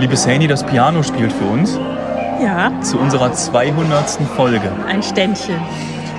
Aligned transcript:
Liebe 0.00 0.16
Sani, 0.16 0.46
das 0.46 0.64
Piano 0.64 1.02
spielt 1.02 1.30
für 1.32 1.44
uns 1.44 1.78
Ja, 2.42 2.72
zu 2.80 2.98
unserer 2.98 3.32
200. 3.34 4.10
Folge. 4.34 4.72
ein 4.88 5.02
Ständchen. 5.02 5.56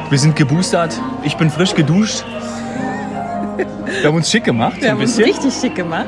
Wir 0.09 0.19
sind 0.19 0.35
geboostert, 0.35 0.99
ich 1.23 1.35
bin 1.35 1.49
frisch 1.49 1.73
geduscht. 1.73 2.23
Wir 3.57 4.07
haben 4.07 4.15
uns 4.15 4.29
schick 4.29 4.43
gemacht, 4.43 4.77
Wir 4.79 4.89
ein 4.89 4.91
haben 4.95 5.01
uns 5.01 5.17
richtig 5.17 5.53
schick 5.53 5.73
gemacht. 5.75 6.05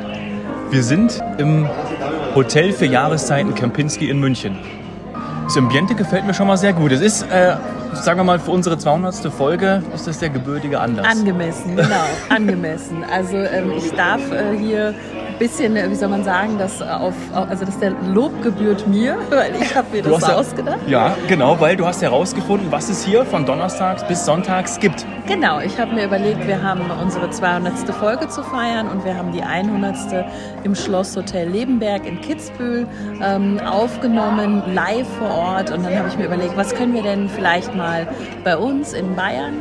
Wir 0.69 0.83
sind 0.83 1.19
im 1.39 1.67
Hotel 2.35 2.73
für 2.73 2.85
Jahreszeiten 2.85 3.55
Kempinski 3.55 4.07
in 4.09 4.19
München. 4.19 4.57
Das 5.45 5.57
Ambiente 5.57 5.95
gefällt 5.95 6.25
mir 6.25 6.33
schon 6.35 6.47
mal 6.47 6.57
sehr 6.57 6.73
gut. 6.73 6.91
Es 6.91 7.01
ist, 7.01 7.23
äh, 7.23 7.55
sagen 7.93 8.19
wir 8.19 8.23
mal, 8.23 8.39
für 8.39 8.51
unsere 8.51 8.77
200. 8.77 9.31
Folge 9.33 9.83
ist 9.95 10.07
das 10.07 10.19
der 10.19 10.29
gebürtige 10.29 10.79
Anlass. 10.79 11.05
Angemessen, 11.05 11.75
genau, 11.75 12.05
angemessen. 12.29 13.03
Also 13.11 13.37
ähm, 13.37 13.73
ich 13.75 13.91
darf 13.91 14.21
äh, 14.31 14.57
hier 14.57 14.93
bisschen, 15.39 15.75
äh, 15.75 15.89
wie 15.89 15.95
soll 15.95 16.09
man 16.09 16.23
sagen, 16.23 16.57
das 16.57 16.81
auf, 16.81 17.13
auf- 17.33 17.49
also 17.49 17.65
dass 17.65 17.79
der 17.79 17.91
Lob 18.13 18.41
gebührt 18.43 18.87
mir, 18.87 19.17
weil 19.29 19.53
ich 19.61 19.75
habe 19.75 19.87
mir 19.91 20.01
Du 20.03 20.09
das 20.11 20.27
ja- 20.27 20.35
ausgedacht. 20.35 20.79
Ja, 20.87 21.15
genau, 21.27 21.59
weil 21.59 21.75
du 21.75 21.85
hast 21.85 22.01
herausgefunden, 22.01 22.71
was 22.71 22.89
es 22.89 23.03
hier 23.03 23.25
von 23.25 23.45
Donnerstags 23.45 24.03
bis 24.07 24.25
Sonntags 24.25 24.79
gibt. 24.79 25.05
Genau, 25.27 25.59
ich 25.59 25.79
habe 25.79 25.93
mir 25.95 26.05
überlegt, 26.05 26.45
wir 26.47 26.61
haben 26.61 26.81
unsere 27.01 27.29
200. 27.29 27.73
Folge 27.95 28.27
zu 28.27 28.43
feiern 28.43 28.87
und 28.89 29.05
wir 29.05 29.15
haben 29.17 29.31
die 29.31 29.41
100. 29.43 29.95
im 30.63 30.75
Schlosshotel 30.75 31.47
Lebenberg 31.49 32.05
in 32.05 32.19
Kitzbühel 32.21 32.87
ähm, 33.21 33.59
aufgenommen, 33.65 34.61
live 34.73 35.07
vor 35.19 35.29
Ort. 35.29 35.71
Und 35.71 35.83
dann 35.85 35.97
habe 35.97 36.07
ich 36.09 36.17
mir 36.17 36.25
überlegt, 36.25 36.57
was 36.57 36.73
können 36.75 36.93
wir 36.93 37.03
denn 37.03 37.29
vielleicht 37.29 37.73
mal 37.75 38.07
bei 38.43 38.57
uns 38.57 38.93
in 38.93 39.15
Bayern 39.15 39.53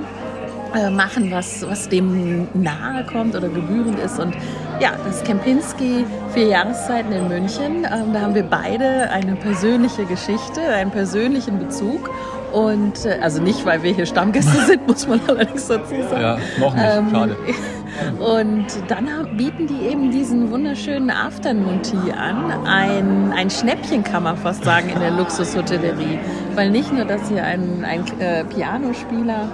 äh, 0.74 0.91
machen, 0.91 1.30
was, 1.30 1.64
was 1.68 1.89
dem 1.89 2.48
nahe 2.55 3.05
kommt 3.05 3.36
oder 3.36 3.48
gebührend 3.48 3.98
ist. 4.00 4.18
Und 4.18 4.34
ja, 4.83 4.97
das 5.05 5.22
Kempinski 5.22 6.05
vier 6.34 6.47
Jahreszeiten 6.48 7.12
in 7.12 7.28
München. 7.28 7.84
Ähm, 7.84 8.12
da 8.12 8.20
haben 8.20 8.34
wir 8.34 8.42
beide 8.42 9.11
eine 9.11 9.36
persönliche 9.36 10.05
Geschichte, 10.06 10.61
einen 10.61 10.91
persönlichen 10.91 11.61
Bezug. 11.61 12.11
Und 12.52 13.06
äh, 13.06 13.20
also 13.22 13.41
nicht, 13.41 13.64
weil 13.64 13.84
wir 13.84 13.92
hier 13.92 14.06
Stammgäste 14.06 14.61
sind, 14.66 14.84
muss 14.89 15.06
man 15.06 15.20
allerdings 15.28 15.69
dazu 15.69 15.94
sagen. 16.11 16.20
Ja, 16.20 16.39
noch 16.58 16.74
nicht, 16.74 16.84
Ähm, 16.84 17.11
schade. 17.12 17.36
Und 18.19 18.66
dann 18.89 19.06
bieten 19.36 19.69
die 19.69 19.86
eben 19.86 20.11
diesen 20.11 20.50
wunderschönen 20.50 21.11
Afternoon 21.11 21.80
Tea 21.83 22.12
an. 22.12 22.67
Ein, 22.67 23.33
ein 23.36 23.50
Schnäppchen 23.50 24.02
kann 24.02 24.24
man 24.24 24.36
fast 24.36 24.64
sagen 24.64 24.89
in 24.89 24.98
der 24.98 25.11
Luxushotellerie. 25.17 26.19
Weil 26.56 26.70
nicht 26.70 26.92
nur, 26.92 27.05
dass 27.05 27.28
hier 27.28 27.44
ein, 27.44 27.84
ein 27.84 28.05
äh, 28.19 28.44
Pianospieler 28.44 29.48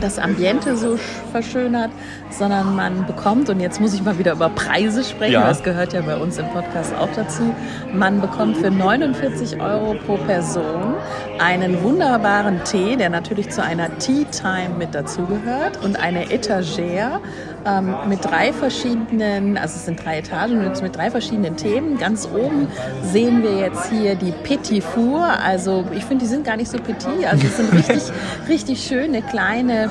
das 0.00 0.18
Ambiente 0.18 0.76
so 0.76 0.94
sch- 0.94 0.98
verschönert, 1.32 1.90
sondern 2.30 2.74
man 2.76 3.06
bekommt, 3.06 3.48
und 3.48 3.60
jetzt 3.60 3.80
muss 3.80 3.94
ich 3.94 4.02
mal 4.02 4.18
wieder 4.18 4.32
über 4.32 4.48
Preise 4.48 5.02
sprechen, 5.04 5.32
Ja. 5.34 5.46
das 5.48 5.62
gehört 5.62 5.92
ja 5.92 6.00
bei 6.02 6.16
uns 6.16 6.38
im 6.38 6.46
Podcast 6.48 6.94
auch 6.94 7.08
dazu, 7.14 7.54
man 7.92 8.20
bekommt 8.20 8.56
für 8.58 8.70
49 8.70 9.60
Euro 9.60 9.94
pro 10.06 10.16
Person 10.16 10.94
einen 11.38 11.82
wunderbaren 11.82 12.62
Tee, 12.64 12.96
der 12.96 13.10
natürlich 13.10 13.50
zu 13.50 13.62
einer 13.62 13.96
Tea 13.98 14.24
Time 14.30 14.70
mit 14.78 14.94
dazugehört 14.94 15.82
und 15.84 15.98
eine 15.98 16.30
Etagere 16.30 17.20
ähm, 17.66 17.94
mit 18.08 18.24
drei 18.24 18.52
verschiedenen, 18.52 19.58
also 19.58 19.76
es 19.76 19.84
sind 19.84 20.04
drei 20.04 20.18
Etagen 20.18 20.62
mit, 20.62 20.80
mit 20.82 20.96
drei 20.96 21.10
verschiedenen 21.10 21.56
Themen. 21.56 21.98
Ganz 21.98 22.26
oben 22.26 22.68
sehen 23.02 23.42
wir 23.42 23.56
jetzt 23.58 23.90
hier 23.90 24.14
die 24.14 24.32
Petit 24.32 24.82
Four, 24.82 25.24
also 25.24 25.84
ich 25.92 26.04
finde, 26.04 26.24
die 26.24 26.30
sind 26.30 26.44
gar 26.44 26.56
nicht 26.56 26.70
so 26.70 26.78
petit, 26.78 27.26
also 27.26 27.46
es 27.46 27.56
sind 27.56 27.72
richtig, 27.72 28.02
richtig 28.48 28.82
schöne 28.82 29.22
kleine 29.22 29.90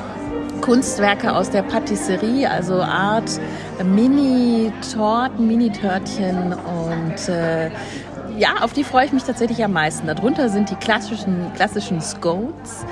Kunstwerke 0.61 1.35
aus 1.35 1.49
der 1.49 1.61
Patisserie, 1.61 2.49
also 2.49 2.81
Art 2.81 3.39
Mini-Torten, 3.83 5.45
Mini-Törtchen 5.45 6.53
und 6.53 7.29
äh, 7.29 7.69
ja, 8.38 8.50
auf 8.62 8.73
die 8.73 8.84
freue 8.84 9.06
ich 9.06 9.13
mich 9.13 9.23
tatsächlich 9.23 9.63
am 9.63 9.73
meisten. 9.73 10.07
Darunter 10.07 10.50
sind 10.50 10.69
die 10.69 10.75
klassischen, 10.75 11.51
klassischen 11.56 12.01
Scones, 12.01 12.85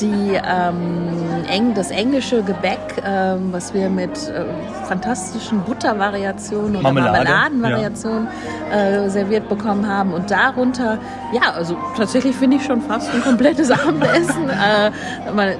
die, 0.00 0.32
ähm, 0.34 1.08
eng, 1.48 1.74
das 1.74 1.90
englische 1.90 2.42
Gebäck, 2.42 2.78
ähm, 3.04 3.48
was 3.52 3.74
wir 3.74 3.88
mit 3.90 4.10
äh, 4.28 4.44
fantastischen 4.86 5.60
Buttervariationen 5.62 6.76
oder 6.76 6.82
Marmelade, 6.92 7.12
Marmeladenvariationen 7.30 8.28
äh, 8.72 9.08
serviert 9.10 9.48
bekommen 9.48 9.88
haben. 9.88 10.12
Und 10.12 10.30
darunter, 10.30 10.98
ja, 11.32 11.52
also 11.54 11.76
tatsächlich 11.96 12.34
finde 12.36 12.56
ich 12.56 12.64
schon 12.64 12.80
fast 12.82 13.12
ein 13.14 13.22
komplettes 13.22 13.70
Abendessen. 13.72 14.48
äh, 14.48 14.90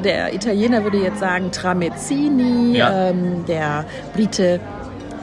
der 0.02 0.34
Italiener 0.34 0.82
würde 0.84 0.98
jetzt 0.98 1.20
sagen 1.20 1.50
Tramezzini, 1.50 2.76
Ja. 2.76 3.08
ähm, 3.10 3.44
der 3.46 3.84
Brite 4.14 4.60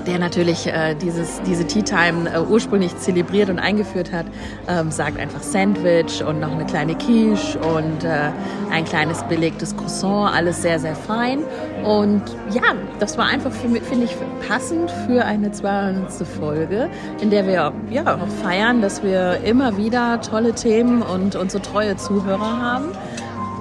der 0.08 0.20
natürlich 0.20 0.68
äh, 0.68 0.96
dieses, 0.96 1.42
diese 1.44 1.66
Tea 1.66 1.84
Time 1.84 2.30
äh, 2.30 2.40
ursprünglich 2.40 2.98
zelebriert 2.98 3.50
und 3.50 3.60
eingeführt 3.60 4.12
hat, 4.12 4.26
ähm, 4.68 4.92
sagt 4.92 5.20
einfach 5.20 5.42
Sandwich 5.42 6.24
und 6.24 6.40
noch 6.40 6.52
eine 6.52 6.66
kleine 6.66 6.96
Quiche 6.96 7.60
und 7.60 8.04
äh, 8.04 8.32
ein 8.72 8.86
kleines 8.86 9.24
belegtes 9.24 9.76
Croissant, 9.76 10.36
alles 10.36 10.62
sehr, 10.62 10.80
sehr 10.80 10.96
fein. 10.96 11.40
Und 11.84 12.24
ja, 12.54 12.76
das 13.00 13.18
war 13.18 13.26
einfach, 13.26 13.52
finde 13.52 13.82
ich, 14.04 14.16
passend 14.48 14.92
für 15.08 15.26
eine 15.26 15.52
200. 15.52 16.12
Folge, 16.28 16.90
in 17.22 17.30
der 17.30 17.46
wir 17.48 17.74
ja, 17.90 18.16
auch 18.16 18.28
feiern, 18.44 18.82
dass 18.82 19.04
wir 19.04 19.42
immer 19.44 19.78
wieder 19.78 20.22
tolle 20.22 20.54
Themen 20.54 21.02
und, 21.02 21.36
und 21.36 21.52
so 21.52 21.60
treue 21.60 21.96
Zuhörer 21.98 22.62
haben 22.62 22.86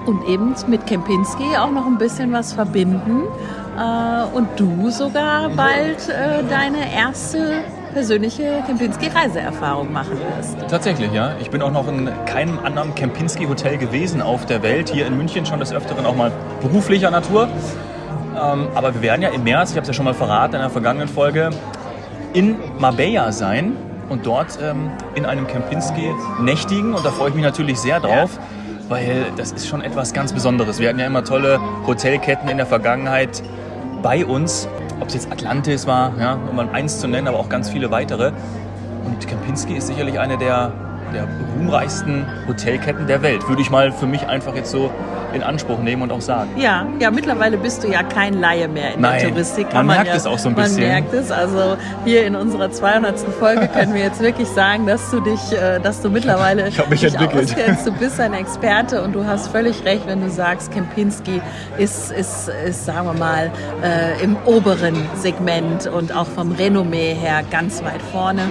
und 0.06 0.26
eben 0.28 0.54
mit 0.66 0.86
Kempinski 0.86 1.56
auch 1.56 1.70
noch 1.70 1.86
ein 1.86 1.98
bisschen 1.98 2.32
was 2.32 2.52
verbinden. 2.52 3.22
Äh, 3.80 4.36
und 4.36 4.48
du 4.56 4.90
sogar 4.90 5.48
bald 5.50 6.08
äh, 6.08 6.44
deine 6.48 6.94
erste 6.94 7.64
persönliche 7.94 8.62
Kempinski-Reiseerfahrung 8.66 9.90
machen 9.92 10.18
wirst. 10.36 10.56
Tatsächlich, 10.68 11.12
ja. 11.12 11.32
Ich 11.40 11.50
bin 11.50 11.62
auch 11.62 11.72
noch 11.72 11.88
in 11.88 12.10
keinem 12.26 12.58
anderen 12.62 12.94
Kempinski-Hotel 12.94 13.78
gewesen 13.78 14.20
auf 14.20 14.44
der 14.46 14.62
Welt. 14.62 14.90
Hier 14.90 15.06
in 15.06 15.16
München 15.16 15.46
schon 15.46 15.60
des 15.60 15.72
Öfteren 15.72 16.04
auch 16.04 16.14
mal 16.14 16.30
beruflicher 16.60 17.10
Natur. 17.10 17.48
Ähm, 18.40 18.68
aber 18.74 18.94
wir 18.94 19.02
werden 19.02 19.22
ja 19.22 19.30
im 19.30 19.44
März, 19.44 19.70
ich 19.70 19.76
habe 19.76 19.82
es 19.82 19.88
ja 19.88 19.94
schon 19.94 20.04
mal 20.04 20.14
verraten 20.14 20.56
in 20.56 20.60
der 20.60 20.70
vergangenen 20.70 21.08
Folge, 21.08 21.50
in 22.32 22.56
Marbella 22.78 23.32
sein 23.32 23.76
und 24.08 24.26
dort 24.26 24.58
ähm, 24.62 24.90
in 25.14 25.24
einem 25.24 25.46
Kempinski 25.46 26.12
nächtigen. 26.40 26.94
Und 26.94 27.04
da 27.04 27.10
freue 27.10 27.30
ich 27.30 27.34
mich 27.34 27.44
natürlich 27.44 27.80
sehr 27.80 27.98
drauf, 27.98 28.38
weil 28.88 29.26
das 29.36 29.52
ist 29.52 29.66
schon 29.66 29.80
etwas 29.80 30.12
ganz 30.12 30.32
Besonderes. 30.32 30.78
Wir 30.78 30.90
hatten 30.90 31.00
ja 31.00 31.06
immer 31.06 31.24
tolle 31.24 31.58
Hotelketten 31.86 32.48
in 32.48 32.58
der 32.58 32.66
Vergangenheit 32.66 33.42
bei 34.02 34.24
uns. 34.24 34.68
Ob 35.00 35.08
es 35.08 35.14
jetzt 35.14 35.32
Atlantis 35.32 35.86
war, 35.86 36.12
ja, 36.18 36.38
um 36.48 36.56
mal 36.56 36.68
eins 36.70 37.00
zu 37.00 37.08
nennen, 37.08 37.28
aber 37.28 37.38
auch 37.38 37.48
ganz 37.48 37.70
viele 37.70 37.90
weitere. 37.90 38.32
Und 39.04 39.26
Kempinski 39.26 39.74
ist 39.74 39.86
sicherlich 39.86 40.18
eine 40.18 40.36
der, 40.36 40.72
der 41.10 41.26
ruhmreichsten 41.56 42.24
Hotelketten 42.46 43.06
der 43.06 43.22
Welt. 43.22 43.48
Würde 43.48 43.62
ich 43.62 43.70
mal 43.70 43.92
für 43.92 44.06
mich 44.06 44.26
einfach 44.26 44.54
jetzt 44.54 44.70
so 44.70 44.90
in 45.32 45.42
Anspruch 45.44 45.78
nehmen 45.78 46.02
und 46.02 46.12
auch 46.12 46.20
sagen. 46.20 46.50
Ja, 46.56 46.86
ja, 46.98 47.10
mittlerweile 47.10 47.56
bist 47.56 47.84
du 47.84 47.88
ja 47.88 48.02
kein 48.02 48.34
Laie 48.40 48.66
mehr 48.66 48.94
in 48.94 49.00
Nein, 49.00 49.20
der 49.20 49.28
Touristik. 49.30 49.72
man 49.72 49.86
merkt 49.86 50.08
ja, 50.08 50.14
es 50.14 50.26
auch 50.26 50.38
so 50.38 50.48
ein 50.48 50.54
man 50.54 50.64
bisschen. 50.64 50.82
Man 50.82 50.90
merkt 50.90 51.14
es. 51.14 51.30
Also 51.30 51.76
hier 52.04 52.26
in 52.26 52.34
unserer 52.34 52.70
200. 52.70 53.18
Folge 53.38 53.68
können 53.68 53.94
wir 53.94 54.02
jetzt 54.02 54.20
wirklich 54.20 54.48
sagen, 54.48 54.86
dass 54.86 55.10
du 55.10 55.20
dich, 55.20 55.52
äh, 55.52 55.78
dass 55.80 56.00
du 56.02 56.10
mittlerweile 56.10 56.68
Ich 56.68 56.88
mich 56.88 57.00
dich 57.00 57.14
entwickelt. 57.14 57.44
auskennst. 57.50 57.86
Du 57.86 57.92
bist 57.92 58.18
ein 58.20 58.34
Experte 58.34 59.02
und 59.02 59.12
du 59.14 59.24
hast 59.24 59.48
völlig 59.48 59.84
recht, 59.84 60.06
wenn 60.06 60.20
du 60.20 60.30
sagst, 60.30 60.72
Kempinski 60.72 61.40
ist, 61.78 62.10
ist, 62.10 62.48
ist 62.66 62.84
sagen 62.86 63.06
wir 63.06 63.14
mal, 63.14 63.50
äh, 63.84 64.22
im 64.24 64.36
oberen 64.46 64.96
Segment 65.14 65.86
und 65.86 66.14
auch 66.14 66.26
vom 66.26 66.52
Renommee 66.52 67.14
her 67.14 67.42
ganz 67.50 67.84
weit 67.84 68.02
vorne. 68.10 68.42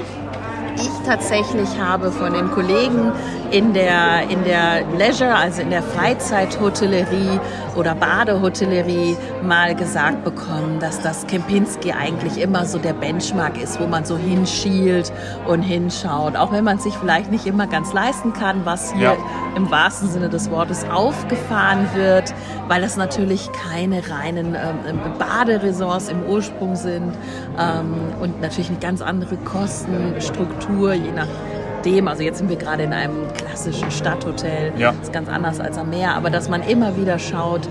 Ich 0.81 0.89
tatsächlich 1.05 1.67
habe 1.79 2.09
von 2.11 2.31
den 2.33 2.49
Kollegen 2.51 3.11
in 3.51 3.73
der, 3.73 4.29
in 4.29 4.43
der 4.45 4.85
Leisure, 4.97 5.35
also 5.35 5.61
in 5.61 5.71
der 5.71 5.83
Freizeithotellerie 5.83 7.39
oder 7.75 7.95
Badehotellerie 7.95 9.17
mal 9.43 9.75
gesagt 9.75 10.23
bekommen, 10.23 10.79
dass 10.79 11.01
das 11.01 11.25
Kempinski 11.27 11.91
eigentlich 11.91 12.39
immer 12.39 12.65
so 12.65 12.77
der 12.77 12.93
Benchmark 12.93 13.61
ist, 13.61 13.79
wo 13.81 13.87
man 13.87 14.05
so 14.05 14.17
hinschielt 14.17 15.11
und 15.47 15.61
hinschaut. 15.63 16.35
Auch 16.37 16.51
wenn 16.51 16.63
man 16.63 16.79
sich 16.79 16.93
vielleicht 16.95 17.31
nicht 17.31 17.45
immer 17.45 17.67
ganz 17.67 17.91
leisten 17.93 18.31
kann, 18.33 18.61
was 18.65 18.93
hier 18.93 19.09
Ja. 19.09 19.17
im 19.55 19.69
wahrsten 19.71 20.09
Sinne 20.09 20.29
des 20.29 20.49
Wortes 20.51 20.85
aufgefahren 20.89 21.89
wird, 21.93 22.33
weil 22.67 22.81
das 22.81 22.95
natürlich 22.97 23.49
keine 23.51 24.01
reinen 24.09 24.55
ähm, 24.55 24.99
Baderesorts 25.17 26.09
im 26.09 26.23
Ursprung 26.23 26.75
sind 26.75 27.13
ähm, 27.59 27.95
und 28.21 28.39
natürlich 28.41 28.69
eine 28.69 28.79
ganz 28.79 29.01
andere 29.01 29.35
Kostenstruktur, 29.37 30.68
je 30.93 31.11
nachdem. 31.15 32.07
Also 32.07 32.23
jetzt 32.23 32.39
sind 32.39 32.49
wir 32.49 32.57
gerade 32.57 32.83
in 32.83 32.93
einem 32.93 33.27
klassischen 33.33 33.89
Stadthotel, 33.91 34.73
Ja. 34.77 34.91
das 34.91 35.03
ist 35.07 35.13
ganz 35.13 35.29
anders 35.29 35.59
als 35.59 35.77
am 35.77 35.89
Meer, 35.89 36.13
aber 36.15 36.29
dass 36.29 36.49
man 36.49 36.61
immer 36.63 36.95
wieder 36.97 37.17
schaut, 37.19 37.67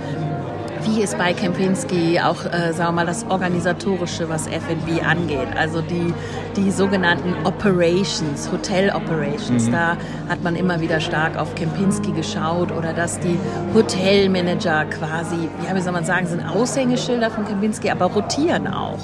wie 0.84 1.02
ist 1.02 1.18
bei 1.18 1.32
Kempinski 1.32 2.20
auch, 2.20 2.44
äh, 2.46 2.72
sagen 2.72 2.90
wir 2.90 2.92
mal, 2.92 3.06
das 3.06 3.26
Organisatorische, 3.28 4.28
was 4.28 4.46
F&B 4.46 5.00
angeht. 5.02 5.48
Also 5.58 5.82
die, 5.82 6.14
die 6.56 6.70
sogenannten 6.70 7.34
Operations, 7.44 8.48
Hotel 8.52 8.90
Operations. 8.94 9.68
Da 9.70 9.96
hat 10.28 10.42
man 10.44 10.54
immer 10.54 10.80
wieder 10.80 11.00
stark 11.00 11.36
auf 11.36 11.54
Kempinski 11.56 12.12
geschaut 12.12 12.70
oder 12.70 12.92
dass 12.92 13.18
die 13.18 13.38
Hotelmanager 13.74 14.84
quasi, 14.86 15.48
ja, 15.68 15.74
wie 15.74 15.80
soll 15.80 15.92
man 15.92 16.04
sagen, 16.04 16.26
sind 16.26 16.42
Aushängeschilder 16.48 17.30
von 17.30 17.44
Kempinski, 17.44 17.90
aber 17.90 18.06
rotieren 18.06 18.68
auch 18.68 18.98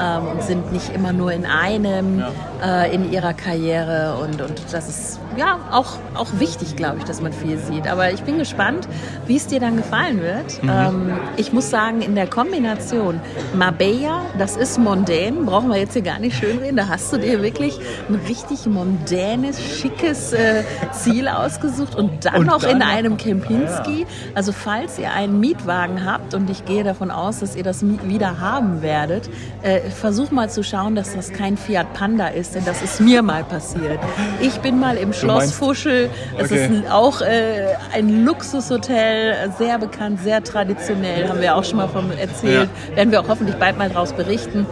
ähm, 0.00 0.26
und 0.32 0.42
sind 0.42 0.72
nicht 0.72 0.94
immer 0.94 1.12
nur 1.12 1.32
in 1.32 1.44
einem 1.44 2.22
äh, 2.62 2.94
in 2.94 3.12
ihrer 3.12 3.34
Karriere 3.34 4.18
und, 4.22 4.40
und 4.40 4.62
das 4.72 4.88
ist 4.88 5.20
ja 5.36 5.58
auch, 5.70 5.96
auch 6.14 6.28
wichtig, 6.38 6.76
glaube 6.76 6.98
ich, 6.98 7.04
dass 7.04 7.20
man 7.20 7.32
viel 7.32 7.58
sieht. 7.58 7.86
Aber 7.86 8.12
ich 8.12 8.22
bin 8.22 8.38
gespannt, 8.38 8.88
wie 9.26 9.36
es 9.36 9.46
dir 9.46 9.60
dann 9.60 9.76
gefallen 9.76 10.20
wird. 10.20 10.62
Mhm. 10.62 10.70
Ähm, 10.70 11.12
ich 11.36 11.52
muss 11.52 11.70
sagen, 11.70 12.02
in 12.02 12.14
der 12.14 12.26
Kombination 12.26 13.20
Marbella, 13.54 14.22
das 14.38 14.56
ist 14.56 14.78
mondän, 14.78 15.46
brauchen 15.46 15.70
wir 15.70 15.78
jetzt 15.78 15.92
hier 15.94 16.02
gar 16.02 16.18
nicht 16.18 16.36
schön 16.36 16.58
reden, 16.58 16.76
da 16.76 16.88
hast 16.88 17.12
du 17.12 17.18
dir 17.18 17.42
wirklich 17.42 17.78
ein 18.08 18.16
richtig 18.28 18.66
mondänes, 18.66 19.60
schickes 19.60 20.32
äh, 20.32 20.64
Ziel 20.92 21.28
ausgesucht 21.28 21.94
und 21.94 22.24
dann 22.24 22.36
und 22.36 22.46
noch 22.46 22.60
dann 22.62 22.76
in 22.76 22.82
einem 22.82 23.16
Kempinski. 23.16 24.06
Also 24.34 24.52
falls 24.52 24.98
ihr 24.98 25.12
einen 25.12 25.40
Mietwagen 25.40 26.04
habt 26.04 26.34
und 26.34 26.50
ich 26.50 26.64
gehe 26.64 26.84
davon 26.84 27.10
aus, 27.10 27.40
dass 27.40 27.56
ihr 27.56 27.62
das 27.62 27.84
wieder 27.84 28.40
haben 28.40 28.82
werdet, 28.82 29.30
äh, 29.62 29.80
versucht 29.90 30.32
mal 30.32 30.50
zu 30.50 30.62
schauen, 30.62 30.94
dass 30.94 31.14
das 31.14 31.32
kein 31.32 31.56
Fiat 31.56 31.92
Panda 31.94 32.28
ist, 32.28 32.49
denn 32.54 32.64
das 32.64 32.82
ist 32.82 33.00
mir 33.00 33.22
mal 33.22 33.44
passiert. 33.44 33.98
Ich 34.40 34.58
bin 34.60 34.78
mal 34.78 34.96
im 34.96 35.12
Schloss 35.12 35.52
Fuschel. 35.52 36.10
Es 36.38 36.50
okay. 36.50 36.66
ist 36.66 36.90
auch 36.90 37.20
äh, 37.20 37.74
ein 37.92 38.24
Luxushotel, 38.24 39.52
sehr 39.58 39.78
bekannt, 39.78 40.20
sehr 40.22 40.42
traditionell, 40.42 41.28
haben 41.28 41.40
wir 41.40 41.56
auch 41.56 41.64
schon 41.64 41.76
mal 41.78 41.88
von 41.88 42.10
erzählt. 42.18 42.68
Ja. 42.90 42.96
Werden 42.96 43.10
wir 43.10 43.20
auch 43.20 43.28
hoffentlich 43.28 43.56
bald 43.56 43.78
mal 43.78 43.88
daraus 43.88 44.12
berichten 44.12 44.66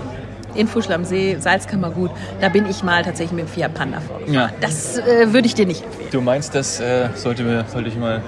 in 0.58 0.66
Fuschel 0.66 0.93
am 0.93 1.05
See, 1.05 1.37
Salzkammergut, 1.38 2.10
da 2.40 2.49
bin 2.49 2.66
ich 2.66 2.82
mal 2.82 3.02
tatsächlich 3.02 3.32
mit 3.32 3.46
dem 3.46 3.49
Fiat 3.49 3.75
Panda 3.75 4.00
vorgefahren. 4.00 4.34
Ja. 4.34 4.50
Das 4.60 4.99
äh, 4.99 5.32
würde 5.32 5.46
ich 5.46 5.55
dir 5.55 5.66
nicht 5.66 5.84
empfehlen. 5.84 6.10
Du 6.10 6.20
meinst, 6.20 6.55
das 6.55 6.81
äh, 6.81 7.08
sollte, 7.14 7.44
mir, 7.44 7.64
sollte 7.69 7.88
ich 7.88 7.96
mal. 7.96 8.20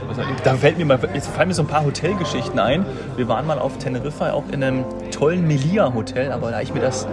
Da 0.44 0.54
fällt 0.54 0.78
mir 0.78 0.84
mal, 0.84 0.98
jetzt 1.12 1.28
fallen 1.28 1.48
mir 1.48 1.54
so 1.54 1.62
ein 1.62 1.68
paar 1.68 1.84
Hotelgeschichten 1.84 2.58
ein. 2.58 2.86
Wir 3.16 3.26
waren 3.26 3.46
mal 3.46 3.58
auf 3.58 3.78
Teneriffa 3.78 4.32
auch 4.32 4.44
in 4.52 4.62
einem 4.62 4.84
tollen 5.10 5.46
Melia-Hotel, 5.46 6.30
aber 6.30 6.52
da 6.52 6.60
ich 6.60 6.72
mir 6.72 6.80
das 6.80 7.08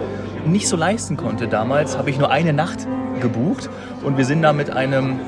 nicht 0.45 0.67
so 0.67 0.77
leisten 0.77 1.17
konnte 1.17 1.47
damals, 1.47 1.97
habe 1.97 2.09
ich 2.09 2.19
nur 2.19 2.29
eine 2.29 2.53
Nacht 2.53 2.87
gebucht 3.19 3.69
und 4.03 4.17
wir 4.17 4.25
sind 4.25 4.43
da 4.43 4.53
mit 4.53 4.69
einem 4.69 5.19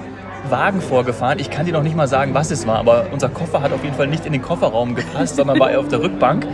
Wagen 0.49 0.81
vorgefahren. 0.81 1.39
Ich 1.39 1.49
kann 1.49 1.65
dir 1.65 1.73
noch 1.73 1.83
nicht 1.83 1.95
mal 1.95 2.07
sagen, 2.07 2.33
was 2.33 2.51
es 2.51 2.67
war, 2.67 2.77
aber 2.77 3.07
unser 3.11 3.29
Koffer 3.29 3.61
hat 3.61 3.73
auf 3.73 3.83
jeden 3.83 3.95
Fall 3.95 4.07
nicht 4.07 4.25
in 4.25 4.33
den 4.33 4.41
Kofferraum 4.41 4.95
gepasst, 4.95 5.35
sondern 5.35 5.59
war 5.59 5.71
er 5.71 5.79
auf 5.79 5.87
der 5.87 6.01
Rückbank 6.01 6.45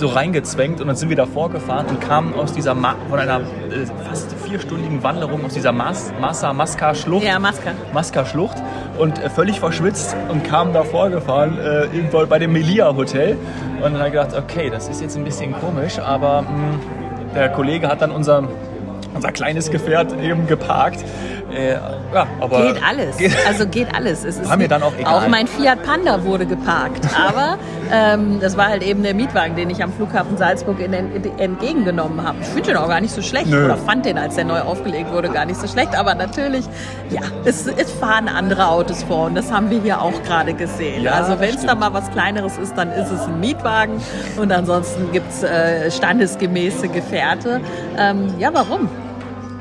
so 0.00 0.08
reingezwängt 0.08 0.80
und 0.80 0.88
dann 0.88 0.96
sind 0.96 1.08
wir 1.10 1.16
da 1.16 1.26
vorgefahren 1.26 1.86
und 1.86 2.00
kamen 2.00 2.34
aus 2.34 2.52
dieser 2.52 2.74
Ma 2.74 2.96
von 3.08 3.18
einer 3.18 3.40
äh, 3.40 3.86
fast 4.08 4.34
vierstündigen 4.44 5.02
Wanderung 5.02 5.44
aus 5.44 5.54
dieser 5.54 5.72
Mas 5.72 6.12
Massa 6.20 6.52
Masca 6.52 6.94
Schlucht. 6.94 7.24
Ja, 7.24 7.38
Masca. 7.38 7.72
Masca 7.92 8.24
Schlucht 8.24 8.56
und 8.98 9.22
äh, 9.22 9.30
völlig 9.30 9.60
verschwitzt 9.60 10.16
und 10.28 10.42
kamen 10.44 10.72
da 10.72 10.82
vorgefahren 10.82 11.58
äh, 11.58 11.84
irgendwo 11.94 12.26
bei 12.26 12.38
dem 12.38 12.52
Melia 12.52 12.94
Hotel 12.96 13.36
und 13.76 13.82
dann 13.82 13.98
habe 13.98 14.08
ich 14.08 14.14
gedacht, 14.14 14.34
okay, 14.36 14.70
das 14.70 14.88
ist 14.88 15.00
jetzt 15.00 15.16
ein 15.16 15.24
bisschen 15.24 15.54
komisch, 15.60 15.98
aber 15.98 16.42
mh, 16.42 16.48
hm, 16.48 16.80
der 17.34 17.48
Kollege 17.50 17.88
hat 17.88 18.02
dann 18.02 18.10
unser 18.10 18.48
unser 19.14 19.32
kleines 19.32 19.70
Gefährt 19.70 20.12
eben 20.22 20.46
geparkt 20.46 21.04
äh, 21.52 21.72
ja, 21.72 22.26
aber 22.40 22.72
geht 22.72 22.82
alles. 22.82 23.16
Geht 23.16 23.32
also 23.46 23.66
geht 23.66 23.94
alles. 23.94 24.24
Es 24.24 24.38
ist 24.38 24.48
war 24.48 24.56
mir 24.56 24.68
dann 24.68 24.82
auch 24.82 24.92
egal. 24.96 25.14
Auch 25.14 25.28
mein 25.28 25.46
Fiat 25.46 25.82
Panda 25.82 26.24
wurde 26.24 26.46
geparkt. 26.46 27.06
Aber 27.16 27.58
ähm, 27.92 28.38
das 28.40 28.56
war 28.56 28.68
halt 28.68 28.82
eben 28.82 29.02
der 29.02 29.14
Mietwagen, 29.14 29.56
den 29.56 29.70
ich 29.70 29.82
am 29.82 29.92
Flughafen 29.92 30.36
Salzburg 30.36 30.80
in, 30.80 30.92
in, 30.92 31.38
entgegengenommen 31.38 32.22
habe. 32.26 32.38
Ich 32.40 32.48
finde 32.48 32.68
den 32.68 32.76
auch 32.76 32.88
gar 32.88 33.00
nicht 33.00 33.14
so 33.14 33.22
schlecht. 33.22 33.48
Nö. 33.48 33.64
Oder 33.64 33.76
fand 33.76 34.06
den, 34.06 34.18
als 34.18 34.36
der 34.36 34.44
neu 34.44 34.60
aufgelegt 34.60 35.12
wurde, 35.12 35.28
gar 35.28 35.44
nicht 35.44 35.60
so 35.60 35.66
schlecht. 35.66 35.96
Aber 35.96 36.14
natürlich, 36.14 36.66
ja, 37.10 37.22
es, 37.44 37.66
es 37.66 37.90
fahren 37.90 38.28
andere 38.28 38.68
Autos 38.68 39.02
vor. 39.02 39.26
Und 39.26 39.34
das 39.34 39.52
haben 39.52 39.70
wir 39.70 39.80
hier 39.80 40.00
auch 40.00 40.22
gerade 40.22 40.54
gesehen. 40.54 41.02
Ja, 41.02 41.12
also 41.12 41.40
wenn 41.40 41.54
es 41.54 41.64
da 41.64 41.74
mal 41.74 41.92
was 41.92 42.10
Kleineres 42.10 42.58
ist, 42.58 42.76
dann 42.76 42.90
ist 42.92 43.10
es 43.10 43.22
ein 43.22 43.40
Mietwagen. 43.40 44.00
Und 44.36 44.52
ansonsten 44.52 45.10
gibt 45.12 45.30
es 45.30 45.42
äh, 45.42 45.90
standesgemäße 45.90 46.88
Gefährte. 46.88 47.60
Ähm, 47.98 48.34
ja, 48.38 48.50
warum? 48.52 48.88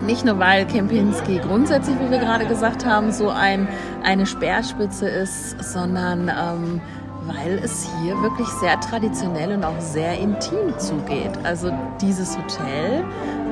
Nicht 0.01 0.23
nur, 0.23 0.39
weil 0.39 0.65
Kempinski 0.65 1.39
grundsätzlich, 1.39 1.97
wie 1.99 2.09
wir 2.09 2.19
gerade 2.19 2.45
gesagt 2.45 2.85
haben, 2.85 3.11
so 3.11 3.29
ein, 3.29 3.67
eine 4.01 4.25
Speerspitze 4.25 5.09
ist, 5.09 5.61
sondern 5.61 6.29
ähm, 6.29 6.81
weil 7.29 7.59
es 7.63 7.87
hier 8.01 8.21
wirklich 8.21 8.47
sehr 8.47 8.79
traditionell 8.79 9.53
und 9.53 9.63
auch 9.63 9.79
sehr 9.79 10.17
intim 10.17 10.77
zugeht. 10.77 11.31
Also 11.43 11.71
dieses 12.01 12.37
Hotel 12.37 13.03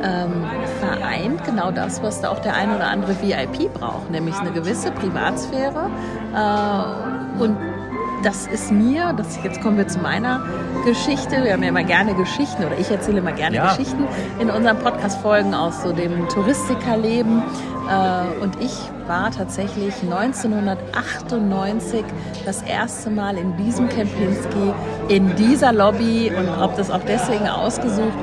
ähm, 0.04 0.46
vereint 0.80 1.44
genau 1.46 1.72
das, 1.72 2.02
was 2.02 2.22
da 2.22 2.30
auch 2.30 2.40
der 2.40 2.56
ein 2.56 2.76
oder 2.76 2.88
andere 2.88 3.16
VIP 3.22 3.74
braucht, 3.74 4.10
nämlich 4.12 4.36
eine 4.36 4.52
gewisse 4.52 4.92
Privatsphäre 4.92 5.90
äh, 6.34 7.42
und 7.42 7.58
das 8.24 8.48
ist 8.48 8.72
mir, 8.72 9.14
das, 9.14 9.38
jetzt 9.44 9.62
kommen 9.62 9.78
wir 9.78 9.88
zu 9.88 10.00
meiner 10.00 10.44
Geschichte. 10.86 11.44
Wir 11.44 11.54
haben 11.54 11.64
ja 11.64 11.70
immer 11.70 11.84
gerne 11.84 12.16
Geschichten 12.16 12.64
oder 12.64 12.78
ich 12.78 12.90
erzähle 12.90 13.20
immer 13.20 13.32
gerne 13.32 13.58
ja. 13.58 13.70
Geschichten 13.70 14.06
in 14.40 14.50
unseren 14.50 14.80
Podcast-Folgen 14.80 15.54
aus 15.54 15.84
so 15.84 15.94
dem 15.94 16.28
Touristikerleben. 16.30 17.44
Äh, 17.90 18.42
und 18.42 18.62
ich 18.62 18.74
war 19.08 19.32
tatsächlich 19.32 19.94
1998 20.04 22.04
das 22.46 22.62
erste 22.64 23.10
Mal 23.10 23.38
in 23.38 23.56
diesem 23.58 23.90
Kempinski, 23.90 24.74
in 25.08 25.36
dieser 25.36 25.72
Lobby 25.72 26.32
und 26.38 26.50
habe 26.58 26.74
das 26.76 26.92
auch 26.92 27.04
deswegen 27.08 27.48
ausgesucht, 27.48 28.18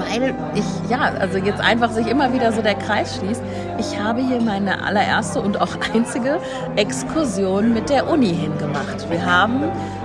weil 0.00 0.34
ich, 0.54 0.90
ja, 0.90 1.12
also 1.18 1.38
jetzt 1.38 1.60
einfach 1.60 1.90
sich 1.90 2.06
immer 2.06 2.32
wieder 2.32 2.52
so 2.52 2.62
der 2.62 2.74
Kreis 2.74 3.16
schließt. 3.16 3.42
Ich 3.78 3.98
habe 3.98 4.20
hier 4.20 4.40
meine 4.40 4.82
allererste 4.82 5.40
und 5.40 5.60
auch 5.60 5.76
einzige 5.94 6.38
Exkursion 6.76 7.74
mit 7.74 7.90
der 7.90 8.10
Uni 8.10 8.34
hingemacht. 8.34 9.08
Wir 9.10 9.24
haben 9.24 9.64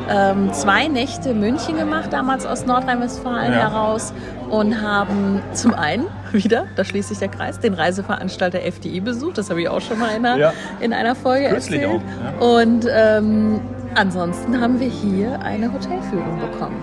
ähm, 0.09 0.53
zwei 0.53 0.87
Nächte 0.87 1.33
München 1.33 1.77
gemacht, 1.77 2.11
damals 2.11 2.45
aus 2.45 2.65
Nordrhein-Westfalen 2.65 3.53
ja. 3.53 3.69
heraus 3.69 4.13
und 4.49 4.81
haben 4.81 5.41
zum 5.53 5.73
einen 5.73 6.05
wieder, 6.31 6.65
da 6.75 6.83
schließt 6.83 7.09
sich 7.09 7.19
der 7.19 7.29
Kreis, 7.29 7.59
den 7.59 7.73
Reiseveranstalter 7.73 8.59
FDI 8.61 8.99
besucht. 8.99 9.37
Das 9.37 9.49
habe 9.49 9.61
ich 9.61 9.69
auch 9.69 9.81
schon 9.81 9.99
mal 9.99 10.15
in 10.15 10.25
einer, 10.25 10.37
ja. 10.37 10.53
in 10.79 10.93
einer 10.93 11.15
Folge 11.15 11.49
Kürzlich 11.49 11.81
erzählt. 11.81 12.01
Auch, 12.01 12.41
ja. 12.41 12.61
Und 12.61 12.87
ähm, 12.91 13.61
ansonsten 13.95 14.59
haben 14.59 14.79
wir 14.79 14.89
hier 14.89 15.39
eine 15.41 15.71
Hotelführung 15.71 16.39
bekommen. 16.39 16.75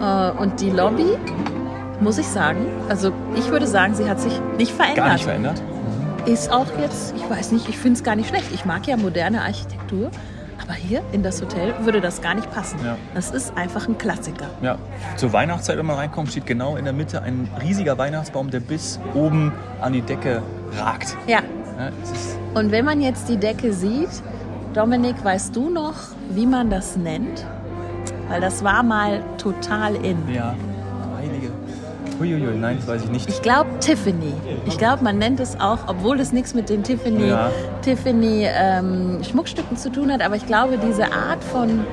Äh, 0.00 0.42
und 0.42 0.60
die 0.60 0.70
Lobby 0.70 1.16
muss 2.04 2.18
ich 2.18 2.26
sagen. 2.26 2.66
Also 2.88 3.12
ich 3.34 3.50
würde 3.50 3.66
sagen, 3.66 3.94
sie 3.94 4.08
hat 4.08 4.20
sich 4.20 4.40
nicht 4.58 4.72
verändert. 4.72 5.04
Gar 5.04 5.12
nicht 5.14 5.24
verändert? 5.24 5.62
Ist 6.26 6.52
auch 6.52 6.66
jetzt, 6.80 7.14
ich 7.16 7.28
weiß 7.28 7.50
nicht, 7.52 7.68
ich 7.68 7.78
finde 7.78 7.98
es 7.98 8.04
gar 8.04 8.14
nicht 8.14 8.28
schlecht. 8.28 8.52
Ich 8.54 8.64
mag 8.64 8.86
ja 8.86 8.96
moderne 8.96 9.42
Architektur. 9.42 10.10
Aber 10.62 10.72
hier 10.74 11.02
in 11.12 11.22
das 11.22 11.42
Hotel 11.42 11.74
würde 11.80 12.00
das 12.00 12.22
gar 12.22 12.34
nicht 12.34 12.50
passen. 12.50 12.78
Ja. 12.82 12.96
Das 13.14 13.30
ist 13.30 13.54
einfach 13.56 13.86
ein 13.86 13.98
Klassiker. 13.98 14.46
Ja. 14.62 14.78
Zur 15.16 15.32
Weihnachtszeit, 15.32 15.76
wenn 15.76 15.84
man 15.84 15.96
reinkommt, 15.96 16.30
steht 16.30 16.46
genau 16.46 16.76
in 16.76 16.84
der 16.84 16.94
Mitte 16.94 17.20
ein 17.20 17.48
riesiger 17.60 17.98
Weihnachtsbaum, 17.98 18.50
der 18.50 18.60
bis 18.60 18.98
oben 19.14 19.52
an 19.82 19.92
die 19.92 20.00
Decke 20.00 20.42
ragt. 20.78 21.18
Ja. 21.26 21.40
ja 21.78 21.90
Und 22.54 22.70
wenn 22.70 22.84
man 22.84 23.02
jetzt 23.02 23.28
die 23.28 23.36
Decke 23.36 23.74
sieht, 23.74 24.08
Dominik, 24.72 25.22
weißt 25.22 25.54
du 25.54 25.68
noch, 25.68 25.94
wie 26.30 26.46
man 26.46 26.70
das 26.70 26.96
nennt? 26.96 27.44
Weil 28.28 28.40
das 28.40 28.64
war 28.64 28.82
mal 28.82 29.22
total 29.36 29.96
in. 29.96 30.16
Ja. 30.32 30.54
Uiuiui, 32.20 32.56
nein, 32.56 32.76
das 32.78 32.86
weiß 32.86 33.04
ich 33.04 33.10
nicht. 33.10 33.28
Ich 33.28 33.42
glaube 33.42 33.70
Tiffany. 33.80 34.32
Ich 34.66 34.78
glaube, 34.78 35.02
man 35.02 35.18
nennt 35.18 35.40
es 35.40 35.58
auch, 35.58 35.78
obwohl 35.88 36.20
es 36.20 36.32
nichts 36.32 36.54
mit 36.54 36.68
den 36.68 36.82
Tiffany, 36.82 37.28
ja. 37.28 37.50
Tiffany 37.82 38.46
ähm, 38.46 39.22
Schmuckstücken 39.22 39.76
zu 39.76 39.90
tun 39.90 40.12
hat, 40.12 40.22
aber 40.22 40.36
ich 40.36 40.46
glaube, 40.46 40.78
diese 40.78 41.12
Art 41.12 41.42
von 41.42 41.84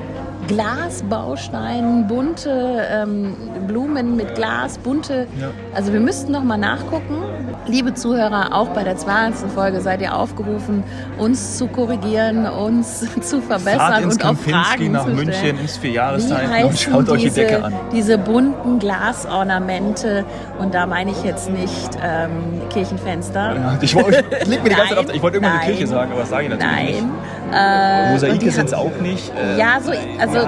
Glasbausteinen, 0.48 2.06
bunte 2.06 2.86
ähm, 2.90 3.34
Blumen 3.66 4.16
mit 4.16 4.34
Glas, 4.34 4.78
bunte. 4.78 5.26
Ja. 5.40 5.50
Also 5.74 5.92
wir 5.92 6.00
müssten 6.00 6.32
noch 6.32 6.42
mal 6.42 6.56
nachgucken. 6.56 7.22
Liebe 7.66 7.94
Zuhörer, 7.94 8.54
auch 8.54 8.68
bei 8.68 8.82
der 8.82 8.96
200. 8.96 9.50
Folge 9.52 9.80
seid 9.80 10.00
ihr 10.00 10.16
aufgerufen, 10.16 10.82
uns 11.18 11.58
zu 11.58 11.68
korrigieren, 11.68 12.46
uns 12.46 13.06
zu 13.20 13.40
verbessern 13.40 14.04
und 14.04 14.24
auch 14.24 14.36
Fragen 14.36 14.92
nach 14.92 15.04
zu 15.04 15.10
München 15.10 15.34
stellen. 15.34 15.58
ins 15.58 15.76
Vierjahreszeichen 15.76 16.64
und 16.66 16.78
schaut 16.78 17.08
euch 17.08 17.22
die 17.22 17.30
Decke 17.30 17.64
an. 17.64 17.74
Diese 17.92 18.18
bunten 18.18 18.78
Glasornamente 18.78 20.24
und 20.58 20.74
da 20.74 20.86
meine 20.86 21.12
ich 21.12 21.22
jetzt 21.22 21.50
nicht 21.50 21.90
ähm, 22.02 22.60
Kirchenfenster. 22.70 23.54
Ja, 23.54 23.78
ich, 23.80 23.94
wollte, 23.94 24.24
ich, 24.42 24.48
ich, 24.48 25.14
ich 25.14 25.22
wollte 25.22 25.38
immer 25.38 25.52
eine 25.52 25.64
Kirche 25.64 25.86
sagen, 25.86 26.10
aber 26.12 26.20
das 26.20 26.30
sage 26.30 26.44
ich 26.44 26.50
natürlich 26.50 26.74
nein. 26.74 26.86
nicht. 26.86 27.06
Äh, 27.54 28.12
Mosaike 28.12 28.50
sind 28.50 28.66
es 28.66 28.74
auch 28.74 28.96
nicht. 29.00 29.32
Äh, 29.34 29.58
ja, 29.58 29.78
so, 29.80 29.92
also 30.18 30.38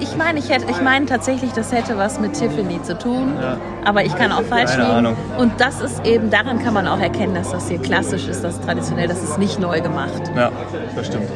ich 0.00 0.16
meine, 0.16 0.38
ich, 0.38 0.50
ich 0.50 0.82
meine 0.82 1.06
tatsächlich, 1.06 1.52
das 1.52 1.72
hätte 1.72 1.96
was 1.98 2.20
mit 2.20 2.34
Tiffany 2.34 2.82
zu 2.82 2.96
tun, 2.98 3.34
ja. 3.40 3.56
aber 3.84 4.04
ich 4.04 4.14
kann 4.14 4.32
auch 4.32 4.42
falsch 4.42 4.72
Keine 4.72 4.84
liegen. 4.84 4.96
Ahnung. 4.96 5.16
Und 5.38 5.60
das 5.60 5.80
ist 5.80 6.04
eben, 6.06 6.30
daran 6.30 6.62
kann 6.62 6.74
man 6.74 6.88
auch 6.88 7.00
erkennen, 7.00 7.34
dass 7.34 7.50
das 7.50 7.68
hier 7.68 7.80
klassisch 7.80 8.28
ist, 8.28 8.42
das 8.42 8.60
traditionell, 8.60 9.08
das 9.08 9.22
ist 9.22 9.38
nicht 9.38 9.58
neu 9.58 9.80
gemacht. 9.80 10.22
Ja, 10.36 10.50
das 10.96 11.06
stimmt. 11.06 11.28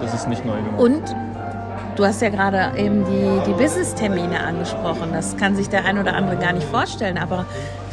Das 0.00 0.14
ist 0.14 0.28
nicht 0.28 0.44
neu 0.44 0.56
gemacht. 0.56 0.78
Und 0.78 1.02
Du 1.96 2.04
hast 2.04 2.20
ja 2.20 2.28
gerade 2.28 2.72
eben 2.76 3.06
die, 3.06 3.40
die 3.46 3.54
Business-Termine 3.54 4.40
angesprochen. 4.40 5.12
Das 5.14 5.34
kann 5.38 5.56
sich 5.56 5.70
der 5.70 5.86
ein 5.86 5.98
oder 5.98 6.14
andere 6.14 6.36
gar 6.36 6.52
nicht 6.52 6.68
vorstellen. 6.68 7.16
Aber 7.16 7.46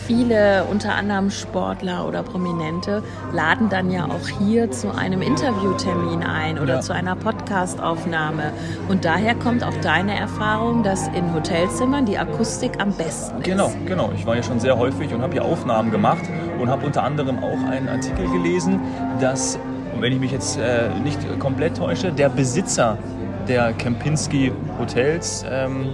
viele, 0.07 0.65
unter 0.69 0.95
anderem 0.95 1.29
Sportler 1.29 2.07
oder 2.07 2.23
Prominente, 2.23 3.03
laden 3.31 3.69
dann 3.69 3.89
ja 3.91 4.05
auch 4.05 4.27
hier 4.39 4.69
zu 4.71 4.93
einem 4.95 5.21
Interviewtermin 5.21 6.23
ein 6.23 6.59
oder 6.59 6.75
Ja. 6.75 6.81
zu 6.81 6.93
einer 6.93 7.15
Podcastaufnahme. 7.15 8.51
Und 8.89 9.05
daher 9.05 9.35
kommt 9.35 9.63
auch 9.63 9.75
deine 9.81 10.17
Erfahrung, 10.17 10.83
dass 10.83 11.07
in 11.09 11.33
Hotelzimmern 11.33 12.05
die 12.05 12.17
Akustik 12.17 12.79
am 12.81 12.91
besten 12.93 13.37
ist. 13.37 13.45
Genau, 13.45 13.71
genau. 13.85 14.11
Ich 14.15 14.25
war 14.25 14.35
ja 14.35 14.43
schon 14.43 14.59
sehr 14.59 14.77
häufig 14.77 15.13
und 15.13 15.21
habe 15.21 15.33
hier 15.33 15.45
Aufnahmen 15.45 15.91
gemacht 15.91 16.23
und 16.59 16.69
habe 16.69 16.85
unter 16.85 17.03
anderem 17.03 17.39
auch 17.43 17.69
einen 17.69 17.87
Artikel 17.89 18.29
gelesen, 18.29 18.79
dass, 19.19 19.57
wenn 19.99 20.11
ich 20.13 20.19
mich 20.19 20.31
jetzt 20.31 20.57
äh, 20.59 20.89
nicht 21.03 21.19
komplett 21.39 21.77
täusche, 21.77 22.11
der 22.11 22.29
Besitzer 22.29 22.97
der 23.47 23.73
Kempinski 23.73 24.51
Hotels 24.79 25.45
ähm, 25.49 25.87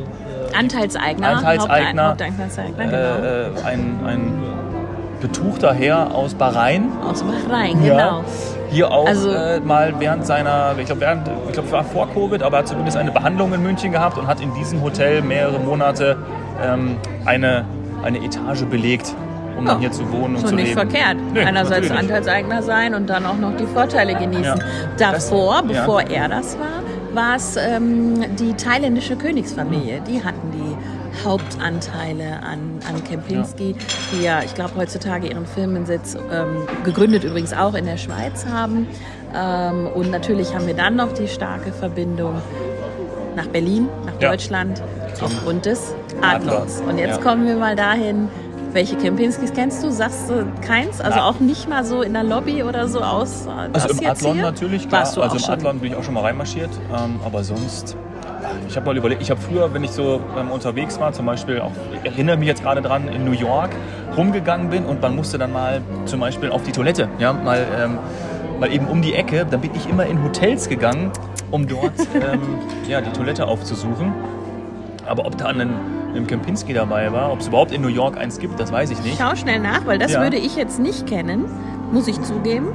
Anteilseigner, 0.57 1.27
Anteilseigner, 1.37 2.09
Haupt- 2.09 2.21
Hauptanteilseigner, 2.21 2.85
genau. 2.85 3.65
ein, 3.67 3.99
ein 4.05 4.43
betuchter 5.21 5.73
Herr 5.73 6.13
aus 6.15 6.33
Bahrain, 6.33 6.89
Aus 7.09 7.23
Bahrain, 7.23 7.81
genau. 7.83 8.23
hier 8.69 8.89
auch 8.91 9.07
Also- 9.07 9.31
äh, 9.31 9.59
mal 9.59 9.93
während 9.99 10.25
seiner, 10.25 10.75
ich 10.77 10.85
glaube, 10.85 11.01
während, 11.01 11.27
ich 11.47 11.53
glaube, 11.53 11.71
war 11.71 11.83
vor 11.83 12.07
Covid, 12.13 12.41
aber 12.43 12.57
er 12.57 12.59
hat 12.61 12.67
zumindest 12.69 12.97
eine 12.97 13.11
Behandlung 13.11 13.53
in 13.53 13.61
München 13.61 13.91
gehabt 13.91 14.17
und 14.17 14.27
hat 14.27 14.39
in 14.41 14.53
diesem 14.53 14.81
Hotel 14.81 15.21
mehrere 15.21 15.59
Monate 15.59 16.17
ähm, 16.63 16.95
eine, 17.25 17.65
eine 18.03 18.23
Etage 18.23 18.63
belegt, 18.63 19.13
um 19.57 19.65
Ja, 19.65 19.73
dann 19.73 19.81
hier 19.81 19.91
zu 19.91 20.09
wohnen 20.11 20.35
und 20.35 20.41
So 20.41 20.47
zu 20.47 20.55
nicht 20.55 20.75
leben. 20.75 20.89
verkehrt. 20.89 21.17
Nee, 21.33 21.41
Einerseits. 21.43 21.91
Anteilseigner 21.91 22.63
sein 22.63 22.93
und 22.93 23.09
dann 23.09 23.25
auch 23.25 23.37
noch 23.37 23.57
die 23.57 23.65
Vorteile 23.65 24.15
genießen. 24.15 24.43
Ja. 24.45 24.55
Davor, 24.97 25.63
Das- 25.63 25.75
ja. 25.75 25.81
bevor 25.81 26.01
er 26.03 26.29
das 26.29 26.57
war, 26.57 26.67
war 27.13 27.35
es 27.35 27.57
ähm, 27.57 28.23
die 28.37 28.53
thailändische 28.53 29.15
Königsfamilie. 29.17 29.99
Die 30.07 30.23
hatten 30.23 30.38
Hauptanteile 31.25 32.41
an, 32.43 32.79
an 32.88 33.03
Kempinski, 33.03 33.75
die 34.13 34.23
ja, 34.23 34.41
ich 34.43 34.53
glaube, 34.55 34.71
heutzutage 34.75 35.27
ihren 35.27 35.45
Firmensitz 35.45 36.15
ähm, 36.31 36.67
gegründet 36.83 37.23
übrigens 37.23 37.53
auch 37.53 37.73
in 37.73 37.85
der 37.85 37.97
Schweiz 37.97 38.45
haben. 38.45 38.88
Ähm, 39.35 39.88
und 39.93 40.11
natürlich 40.11 40.53
haben 40.55 40.65
wir 40.67 40.73
dann 40.73 40.95
noch 40.95 41.11
die 41.11 41.27
starke 41.27 41.71
Verbindung 41.71 42.35
nach 43.35 43.47
Berlin, 43.47 43.88
nach 44.05 44.19
Ja. 44.21 44.29
Deutschland, 44.31 44.81
aufgrund 45.21 45.65
des 45.65 45.93
Adler. 46.21 46.53
Adlons. 46.53 46.81
Und 46.88 46.97
jetzt 46.97 47.17
Ja. 47.17 47.23
kommen 47.23 47.45
wir 47.45 47.55
mal 47.55 47.75
dahin, 47.75 48.27
welche 48.73 48.95
Kempinskis 48.97 49.51
kennst 49.53 49.83
du? 49.83 49.91
Sagst 49.91 50.29
du 50.29 50.45
keins? 50.65 51.01
Also 51.01 51.17
Na. 51.19 51.27
auch 51.29 51.39
nicht 51.39 51.67
mal 51.67 51.83
so 51.83 52.01
in 52.03 52.13
der 52.13 52.23
Lobby 52.23 52.61
oder 52.63 52.88
so 52.88 53.01
aus? 53.01 53.47
äh, 53.47 53.69
Also 53.73 53.89
im 54.01 54.07
Adlon 54.09 54.33
hier? 54.33 54.41
natürlich, 54.43 54.88
klar. 54.88 55.01
Warst 55.01 55.17
du 55.17 55.21
also 55.21 55.35
im 55.38 55.41
schon? 55.41 55.53
Adlon 55.55 55.79
bin 55.79 55.91
ich 55.91 55.97
auch 55.97 56.03
schon 56.03 56.13
mal 56.13 56.21
reinmarschiert. 56.21 56.69
Ähm, 56.95 57.19
aber 57.25 57.43
sonst, 57.43 57.95
ich 58.67 58.75
habe 58.75 58.86
mal 58.86 58.98
überlegt, 58.98 59.22
ich 59.22 59.31
habe 59.31 59.39
früher, 59.41 59.74
wenn 59.74 59.84
ich 59.84 59.91
so 59.91 60.19
ähm, 60.39 60.51
unterwegs 60.51 61.00
war, 61.00 61.12
zum 61.13 61.25
Beispiel 61.25 61.60
auch, 61.62 61.72
ich 62.03 62.12
erinnere 62.12 62.38
mich 62.38 62.48
jetzt 62.48 62.63
gerade 62.63 62.81
dran, 62.81 63.08
in 63.08 63.25
New 63.25 63.31
York 63.31 63.69
rumgegangen 64.17 64.69
bin 64.69 64.86
und 64.86 65.01
man 65.01 65.15
musste 65.15 65.38
dann 65.38 65.51
mal 65.53 65.81
zum 66.05 66.19
Beispiel 66.19 66.50
auf 66.51 66.63
die 66.63 66.72
Toilette, 66.72 67.08
ja, 67.19 67.34
mal, 67.34 67.65
ähm, 67.81 67.98
mal 68.60 68.72
eben 68.72 68.88
um 68.88 69.01
die 69.01 69.13
Ecke, 69.13 69.46
dann 69.50 69.62
bin 69.62 69.72
ich 69.75 69.89
immer 69.89 70.05
in 70.05 70.24
Hotels 70.24 70.67
gegangen, 70.69 71.12
um 71.51 71.67
dort 71.67 71.93
ähm, 72.15 72.41
ja, 72.88 73.01
die 73.01 73.12
Toilette 73.12 73.48
aufzusuchen. 73.48 74.13
Aber 75.05 75.25
ob 75.25 75.38
da 75.38 75.46
ein, 75.48 75.62
ein 76.15 76.27
Kempinski 76.27 76.74
dabei 76.74 77.12
war, 77.12 77.31
ob 77.31 77.39
es 77.39 77.48
überhaupt 77.48 77.72
in 77.72 77.81
New 77.81 77.88
York 77.88 78.17
eins 78.17 78.38
gibt, 78.39 78.60
das 78.60 78.72
weiß 78.72 78.91
ich 78.91 79.01
nicht. 79.03 79.17
Schau 79.19 79.36
schnell 79.36 79.60
nach, 79.60 79.86
weil 79.88 79.98
das 79.98 80.12
Ja. 80.13 80.22
würde 80.22 80.38
ich 80.38 80.55
jetzt 80.55 80.79
nicht 80.79 81.08
kennen, 81.08 81.46
muss 81.91 82.08
ich 82.08 82.22
zugeben. 82.22 82.67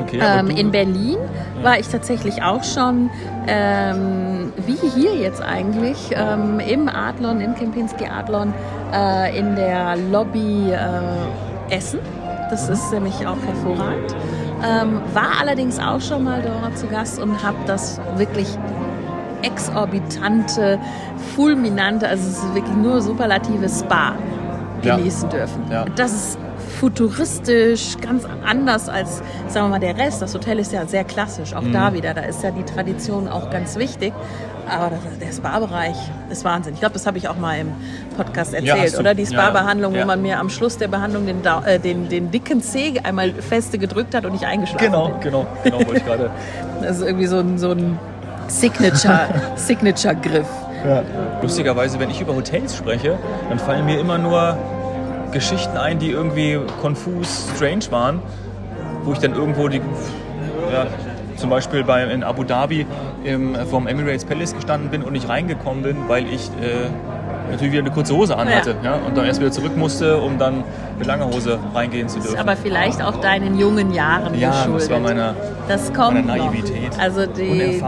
Okay, 0.00 0.18
Ähm, 0.22 0.48
in 0.48 0.70
Berlin 0.70 1.16
war 1.62 1.78
ich 1.78 1.88
tatsächlich 1.88 2.42
auch 2.42 2.62
schon, 2.62 3.10
ähm, 3.46 4.52
wie 4.66 4.76
hier 4.94 5.14
jetzt 5.16 5.42
eigentlich, 5.42 6.10
ähm, 6.14 6.60
im 6.60 6.88
Adlon, 6.88 7.40
im 7.40 7.54
Kempinski 7.54 8.06
Adlon, 8.06 8.52
äh, 8.92 9.36
in 9.38 9.56
der 9.56 9.96
Lobby 10.10 10.70
äh, 10.70 11.74
essen. 11.74 11.98
Das 12.50 12.66
Mhm. 12.68 12.72
ist 12.74 12.92
nämlich 12.92 13.26
auch 13.26 13.36
hervorragend. 13.46 14.14
Ähm, 14.64 15.00
war 15.14 15.40
allerdings 15.40 15.78
auch 15.78 16.00
schon 16.00 16.24
mal 16.24 16.42
dort 16.42 16.76
zu 16.78 16.86
Gast 16.88 17.20
und 17.20 17.42
habe 17.44 17.58
das 17.66 18.00
wirklich 18.16 18.48
exorbitante, 19.42 20.78
fulminante, 21.36 22.08
also 22.08 22.28
es 22.28 22.42
ist 22.42 22.54
wirklich 22.54 22.76
nur 22.76 23.00
superlative 23.00 23.68
Spa 23.68 24.14
Ja. 24.82 24.96
genießen 24.96 25.28
dürfen. 25.28 25.62
Ja. 25.70 25.84
Das 25.96 26.12
ist 26.12 26.38
futuristisch, 26.78 27.96
ganz 28.00 28.24
anders 28.46 28.88
als, 28.88 29.18
sagen 29.48 29.66
wir 29.66 29.68
mal, 29.68 29.78
der 29.80 29.96
Rest. 29.96 30.22
Das 30.22 30.34
Hotel 30.34 30.58
ist 30.58 30.72
ja 30.72 30.86
sehr 30.86 31.04
klassisch, 31.04 31.54
auch 31.54 31.62
Mhm. 31.62 31.72
da 31.72 31.92
wieder. 31.92 32.14
Da 32.14 32.22
ist 32.22 32.42
ja 32.42 32.50
die 32.50 32.62
Tradition 32.64 33.28
auch 33.28 33.50
ganz 33.50 33.76
wichtig. 33.76 34.12
Aber 34.68 34.90
das- 34.90 35.18
der 35.18 35.32
Spa-Bereich 35.32 35.96
ist 36.30 36.44
Wahnsinn. 36.44 36.74
Ich 36.74 36.80
glaube, 36.80 36.92
das 36.92 37.06
habe 37.06 37.16
ich 37.18 37.28
auch 37.28 37.36
mal 37.38 37.58
im 37.58 37.72
Podcast 38.16 38.52
Ja, 38.52 38.58
erzählt, 38.76 38.94
du. 38.94 38.98
oder? 39.00 39.14
Die 39.14 39.22
Ja, 39.22 39.28
Spa-Behandlung, 39.30 39.94
ja. 39.94 40.02
wo 40.02 40.06
man 40.06 40.20
mir 40.20 40.38
am 40.38 40.50
Schluss 40.50 40.76
der 40.76 40.88
Behandlung 40.88 41.26
den, 41.26 41.42
äh, 41.64 41.78
den, 41.78 42.08
den 42.08 42.30
dicken 42.30 42.60
Zeh 42.60 43.00
einmal 43.02 43.32
feste 43.32 43.78
gedrückt 43.78 44.14
hat 44.14 44.26
und 44.26 44.34
ich 44.34 44.46
eingeschlafen 44.46 44.84
Genau, 44.86 45.08
bin. 45.08 45.20
genau, 45.20 45.46
genau, 45.64 45.76
wollte 45.78 45.96
ich 45.96 46.04
gerade. 46.04 46.30
Das 46.82 46.98
ist 46.98 47.02
irgendwie 47.06 47.26
so 47.26 47.38
ein, 47.38 47.58
so 47.58 47.72
ein 47.72 47.98
Signature, 48.46 49.20
Signature-Griff. 49.56 50.46
Lustigerweise, 51.42 51.98
wenn 51.98 52.08
ich 52.10 52.20
über 52.20 52.36
Hotels 52.36 52.76
spreche, 52.76 53.18
dann 53.48 53.58
fallen 53.58 53.84
mir 53.84 53.98
immer 53.98 54.16
nur 54.18 54.56
Geschichten 55.32 55.76
ein, 55.76 55.98
die 55.98 56.10
irgendwie 56.10 56.58
konfus, 56.80 57.48
strange 57.56 57.84
waren, 57.90 58.20
wo 59.04 59.12
ich 59.12 59.18
dann 59.18 59.34
irgendwo 59.34 59.68
die, 59.68 59.78
ja, 60.72 60.86
zum 61.36 61.50
Beispiel 61.50 61.84
bei, 61.84 62.04
in 62.04 62.24
Abu 62.24 62.44
Dhabi 62.44 62.86
im, 63.24 63.54
vom 63.70 63.86
Emirates 63.86 64.24
Palace 64.24 64.54
gestanden 64.54 64.90
bin 64.90 65.02
und 65.02 65.12
nicht 65.12 65.28
reingekommen 65.28 65.82
bin, 65.82 65.96
weil 66.08 66.26
ich 66.26 66.48
äh, 66.60 66.88
natürlich 67.50 67.72
wieder 67.72 67.82
eine 67.84 67.90
kurze 67.92 68.14
Hose 68.14 68.36
anhatte 68.36 68.74
Ja. 68.82 68.96
ja. 68.96 69.00
und 69.06 69.16
dann 69.16 69.24
erst 69.24 69.40
wieder 69.40 69.52
zurück 69.52 69.76
musste, 69.76 70.18
um 70.18 70.36
dann 70.38 70.64
mit 70.98 71.06
langer 71.06 71.26
Hose 71.26 71.58
reingehen 71.74 72.08
zu 72.08 72.16
Das 72.16 72.26
ist 72.26 72.32
dürfen. 72.34 72.48
aber 72.48 72.56
vielleicht 72.56 73.02
auch 73.02 73.16
deinen 73.20 73.56
jungen 73.58 73.92
Jahren 73.94 74.38
Ja, 74.38 74.48
das 74.50 74.64
geschuldet. 74.64 74.90
war 74.90 75.00
meine- 75.00 75.34
das 75.68 75.92
kommt 75.92 76.26
meine 76.26 76.38
noch. 76.38 76.52
Naivität, 76.52 76.90
Also 77.00 77.26
die, 77.26 77.82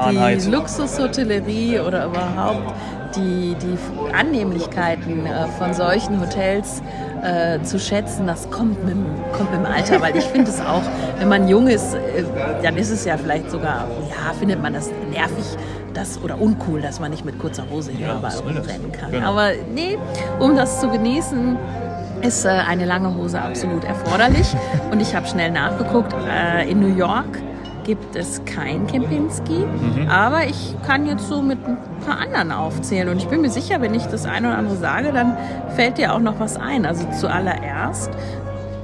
die 0.44 0.50
Luxushotellerie 0.50 1.80
oder 1.80 2.06
überhaupt 2.06 2.72
die, 3.16 3.56
die 3.60 3.76
Annehmlichkeiten 4.16 5.26
äh, 5.26 5.46
von 5.58 5.74
solchen 5.74 6.20
Hotels 6.20 6.82
äh, 7.22 7.62
zu 7.62 7.78
schätzen, 7.78 8.26
das 8.26 8.50
kommt 8.50 8.84
mit, 8.84 8.94
dem- 8.94 9.06
kommt 9.36 9.50
mit 9.52 9.60
dem 9.60 9.66
Alter, 9.66 10.00
weil 10.00 10.16
ich 10.16 10.24
finde 10.24 10.50
es 10.50 10.60
auch, 10.60 10.82
wenn 11.18 11.28
man 11.28 11.48
jung 11.48 11.66
ist, 11.68 11.94
äh, 11.94 12.24
dann 12.62 12.76
ist 12.76 12.90
es 12.90 13.04
ja 13.04 13.16
vielleicht 13.16 13.50
sogar, 13.50 13.86
ja, 14.08 14.32
findet 14.38 14.62
man 14.62 14.72
das 14.72 14.90
nervig, 15.10 15.44
das 15.94 16.20
oder 16.22 16.40
uncool, 16.40 16.80
dass 16.80 17.00
man 17.00 17.10
nicht 17.10 17.24
mit 17.24 17.38
kurzer 17.38 17.64
Hose 17.70 17.90
hier 17.92 18.06
Ja, 18.08 18.18
überall 18.18 18.38
rumrennen 18.38 18.92
kann. 18.92 19.10
Genau. 19.10 19.28
Aber 19.30 19.50
nee, 19.74 19.98
um 20.38 20.56
das 20.56 20.80
zu 20.80 20.88
genießen, 20.88 21.56
ist 22.22 22.44
äh, 22.44 22.48
eine 22.50 22.84
lange 22.84 23.14
Hose 23.14 23.40
absolut 23.40 23.82
erforderlich. 23.84 24.54
Und 24.90 25.00
ich 25.00 25.14
habe 25.16 25.26
schnell 25.26 25.50
nachgeguckt. 25.50 26.14
Äh, 26.30 26.70
in 26.70 26.78
New 26.80 26.94
York 26.94 27.38
gibt 27.84 28.16
es 28.16 28.42
kein 28.44 28.86
Kempinski, 28.86 29.64
Mhm. 29.64 30.08
aber 30.08 30.44
ich 30.46 30.74
kann 30.86 31.06
jetzt 31.06 31.28
so 31.28 31.40
mit 31.42 31.58
ein 31.66 31.76
paar 32.06 32.18
anderen 32.20 32.52
aufzählen. 32.52 33.08
Und 33.08 33.18
ich 33.18 33.26
bin 33.28 33.40
mir 33.40 33.50
sicher, 33.50 33.80
wenn 33.80 33.94
ich 33.94 34.04
das 34.06 34.26
eine 34.26 34.48
oder 34.48 34.58
andere 34.58 34.76
sage, 34.76 35.12
dann 35.12 35.36
fällt 35.76 35.98
dir 35.98 36.12
auch 36.14 36.18
noch 36.20 36.38
was 36.38 36.56
ein. 36.58 36.86
Also 36.86 37.04
zuallererst 37.18 38.10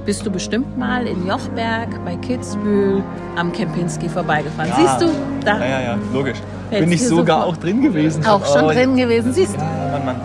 bist 0.05 0.25
du 0.25 0.31
bestimmt 0.31 0.77
mal 0.77 1.05
in 1.05 1.27
Jochberg 1.27 1.89
bei 2.05 2.15
Kitzbühel 2.15 3.03
am 3.35 3.51
Kempinski 3.51 4.07
vorbeigefahren. 4.09 4.71
Siehst 4.77 5.01
du? 5.01 5.07
Da 5.43 5.57
Ja, 5.57 5.65
ja, 5.65 5.81
ja, 5.81 5.97
logisch. 6.13 6.37
Bin 6.69 6.91
ich 6.91 7.05
sogar 7.07 7.41
sofort. 7.41 7.57
auch 7.57 7.61
drin 7.61 7.81
gewesen. 7.81 8.25
auch 8.25 8.45
schon 8.45 8.65
Oh, 8.65 8.67
drin 8.71 8.95
gewesen. 8.97 9.31
Siehst 9.33 9.55
du? 9.55 9.59
Ja, 9.59 9.65
Mann, 9.91 10.05
Mann. 10.05 10.15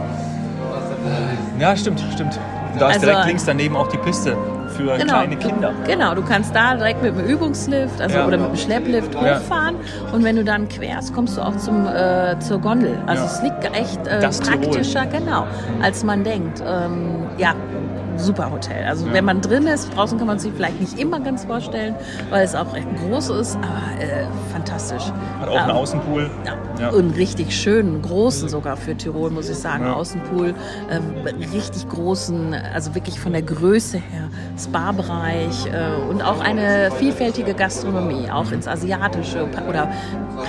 Ja, 1.58 1.76
stimmt, 1.76 2.02
stimmt. 2.12 2.38
Da 2.78 2.88
ist 2.88 2.94
Also- 2.96 3.06
direkt 3.06 3.26
links 3.26 3.44
daneben 3.44 3.76
auch 3.76 3.88
die 3.88 3.98
Piste 3.98 4.36
für 4.72 4.96
kleine 4.96 5.36
Kinder. 5.36 5.72
Genau, 5.86 6.14
du 6.14 6.22
kannst 6.22 6.54
da 6.54 6.74
direkt 6.74 7.02
mit 7.02 7.16
dem 7.16 7.24
Übungslift 7.26 8.00
also, 8.00 8.18
Ja. 8.18 8.26
oder 8.26 8.38
mit 8.38 8.48
dem 8.48 8.56
Schlepplift 8.56 9.14
hochfahren 9.14 9.76
und 10.12 10.24
wenn 10.24 10.36
du 10.36 10.44
dann 10.44 10.68
querst, 10.68 11.14
kommst 11.14 11.36
du 11.36 11.42
auch 11.42 11.56
zum, 11.56 11.86
äh, 11.86 12.38
zur 12.40 12.58
Gondel. 12.60 12.98
Also 13.06 13.24
es 13.24 13.42
liegt 13.42 13.64
echt 13.76 14.06
äh, 14.06 14.20
Das 14.20 14.40
Tirol. 14.40 14.60
praktischer, 14.60 15.06
genau, 15.06 15.46
als 15.82 16.04
man 16.04 16.24
denkt. 16.24 16.62
Ähm, 16.66 17.26
ja, 17.38 17.54
super 18.16 18.50
Hotel. 18.50 18.84
Also 18.86 19.06
wenn 19.12 19.24
man 19.24 19.40
drin 19.40 19.66
ist, 19.66 19.94
draußen 19.96 20.18
kann 20.18 20.26
man 20.26 20.38
sich 20.38 20.52
vielleicht 20.54 20.80
nicht 20.80 20.98
immer 20.98 21.20
ganz 21.20 21.44
vorstellen, 21.44 21.94
weil 22.30 22.44
es 22.44 22.54
auch 22.54 22.72
recht 22.74 22.86
groß 23.04 23.30
ist, 23.30 23.56
aber 23.56 24.02
äh, 24.02 24.24
fantastisch. 24.52 25.04
Hat 25.40 25.48
auch 25.48 25.56
einen 25.56 25.70
Ähm, 25.70 25.76
Außenpool. 25.76 26.30
ja. 26.46 26.52
Ja. 26.80 26.88
Und 26.88 27.16
richtig 27.16 27.54
schönen, 27.54 28.00
großen 28.00 28.48
sogar 28.48 28.76
für 28.78 28.96
Tirol, 28.96 29.30
muss 29.30 29.48
ich 29.50 29.58
sagen. 29.58 29.84
Ja. 29.84 29.92
Außenpool, 29.92 30.54
äh, 30.88 31.54
richtig 31.54 31.86
großen, 31.88 32.54
also 32.74 32.94
wirklich 32.94 33.20
von 33.20 33.32
der 33.32 33.42
Größe 33.42 33.98
her, 33.98 34.28
Spa-Bereich 34.58 35.66
äh, 35.66 36.10
und 36.10 36.22
auch 36.22 36.40
eine 36.40 36.90
vielfältige 36.98 37.52
Gastronomie, 37.54 38.30
auch 38.30 38.50
ins 38.52 38.66
Asiatische 38.66 39.46
oder 39.68 39.88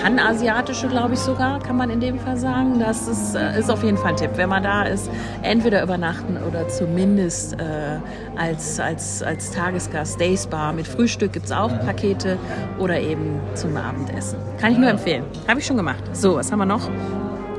Panasiatische, 0.01 0.87
glaube 0.87 1.13
ich 1.13 1.19
sogar, 1.19 1.59
kann 1.59 1.77
man 1.77 1.89
in 1.89 1.99
dem 1.99 2.17
Fall 2.19 2.37
sagen. 2.37 2.79
Das 2.79 3.07
ist, 3.07 3.35
äh, 3.35 3.59
ist 3.59 3.69
auf 3.69 3.83
jeden 3.83 3.97
Fall 3.97 4.11
ein 4.11 4.17
Tipp, 4.17 4.31
wenn 4.35 4.49
man 4.49 4.63
da 4.63 4.83
ist, 4.83 5.09
entweder 5.41 5.83
übernachten 5.83 6.37
oder 6.47 6.67
zumindest 6.69 7.52
äh, 7.59 7.99
als, 8.37 8.79
als, 8.79 9.23
als 9.23 9.51
Tagesgast 9.51 10.19
Day 10.19 10.37
Spa 10.37 10.71
mit 10.71 10.87
Frühstück 10.87 11.33
gibt 11.33 11.45
es 11.45 11.51
auch 11.51 11.69
Pakete 11.79 12.37
oder 12.79 12.99
eben 12.99 13.39
zum 13.55 13.75
Abendessen. 13.77 14.39
Kann 14.59 14.73
ich 14.73 14.77
nur 14.77 14.89
empfehlen. 14.89 15.23
Habe 15.47 15.59
ich 15.59 15.65
schon 15.65 15.77
gemacht. 15.77 16.03
So, 16.13 16.35
was 16.35 16.51
haben 16.51 16.59
wir 16.59 16.65
noch? 16.65 16.89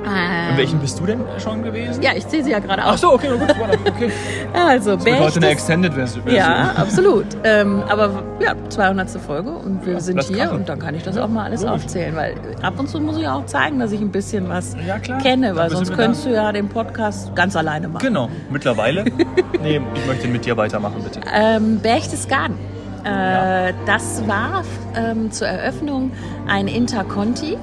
Ähm, 0.06 0.50
In 0.50 0.56
welchen 0.58 0.78
bist 0.80 0.98
du 1.00 1.06
denn 1.06 1.20
schon 1.42 1.62
gewesen? 1.62 2.02
Ja, 2.02 2.10
ich 2.14 2.26
zähle 2.28 2.44
sie 2.44 2.50
ja 2.50 2.58
gerade 2.58 2.82
Ach 2.82 2.92
auf. 2.94 2.98
so, 2.98 3.12
okay, 3.14 3.28
gut, 3.28 3.48
okay. 3.88 4.12
Also, 4.52 4.96
Das 4.96 5.04
wird 5.04 5.18
heute 5.20 5.36
eine. 5.38 5.48
Extended-Version. 5.48 6.28
Ja, 6.28 6.72
absolut. 6.76 7.26
Ähm, 7.44 7.82
aber 7.88 8.22
ja, 8.40 8.54
200. 8.68 9.10
Folge 9.10 9.50
und 9.50 9.84
wir 9.86 10.00
sind 10.00 10.16
lass 10.16 10.28
hier 10.28 10.50
und 10.52 10.68
dann 10.68 10.78
kann 10.78 10.94
ich 10.94 11.02
das 11.02 11.16
Ja, 11.16 11.24
auch 11.24 11.28
mal 11.28 11.44
alles 11.44 11.62
logisch. 11.62 11.84
aufzählen, 11.84 12.14
weil 12.16 12.34
ab 12.62 12.74
und 12.78 12.88
zu 12.88 13.00
muss 13.00 13.16
ich 13.18 13.26
auch 13.28 13.46
zeigen, 13.46 13.78
dass 13.78 13.92
ich 13.92 14.00
ein 14.00 14.10
bisschen 14.10 14.48
was 14.48 14.76
Ja, 14.86 14.98
kenne, 14.98 15.56
weil 15.56 15.70
sonst 15.70 15.88
sind 15.88 15.96
könntest 15.96 16.26
du 16.26 16.30
ja 16.30 16.52
den 16.52 16.68
Podcast 16.68 17.34
ganz 17.34 17.56
alleine 17.56 17.88
machen. 17.88 18.04
Genau, 18.06 18.28
mittlerweile. 18.50 19.04
nee, 19.62 19.80
ich 19.94 20.06
möchte 20.06 20.28
mit 20.28 20.44
dir 20.44 20.56
weitermachen, 20.56 21.02
bitte. 21.02 21.20
Ähm, 21.34 21.78
Berchtesgaden. 21.80 22.56
Äh, 23.04 23.72
Das 23.86 24.22
war 24.26 24.62
ähm, 24.96 25.30
zur 25.30 25.46
Eröffnung 25.48 26.10
ein 26.48 26.68
Interconti. 26.68 27.56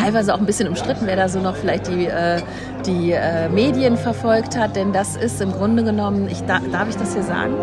Teilweise 0.00 0.34
auch 0.34 0.38
ein 0.38 0.46
bisschen 0.46 0.68
umstritten, 0.68 1.06
wer 1.06 1.16
da 1.16 1.28
so 1.28 1.40
noch 1.40 1.56
vielleicht 1.56 1.88
die, 1.88 2.06
äh, 2.06 2.40
die 2.86 3.12
äh, 3.12 3.48
Medien 3.48 3.96
verfolgt 3.96 4.58
hat, 4.58 4.76
denn 4.76 4.92
das 4.92 5.16
ist 5.16 5.40
im 5.40 5.52
Grunde 5.52 5.84
genommen, 5.84 6.28
ich, 6.28 6.42
da, 6.44 6.58
darf 6.72 6.88
ich 6.88 6.96
das 6.96 7.14
hier 7.14 7.22
sagen? 7.22 7.54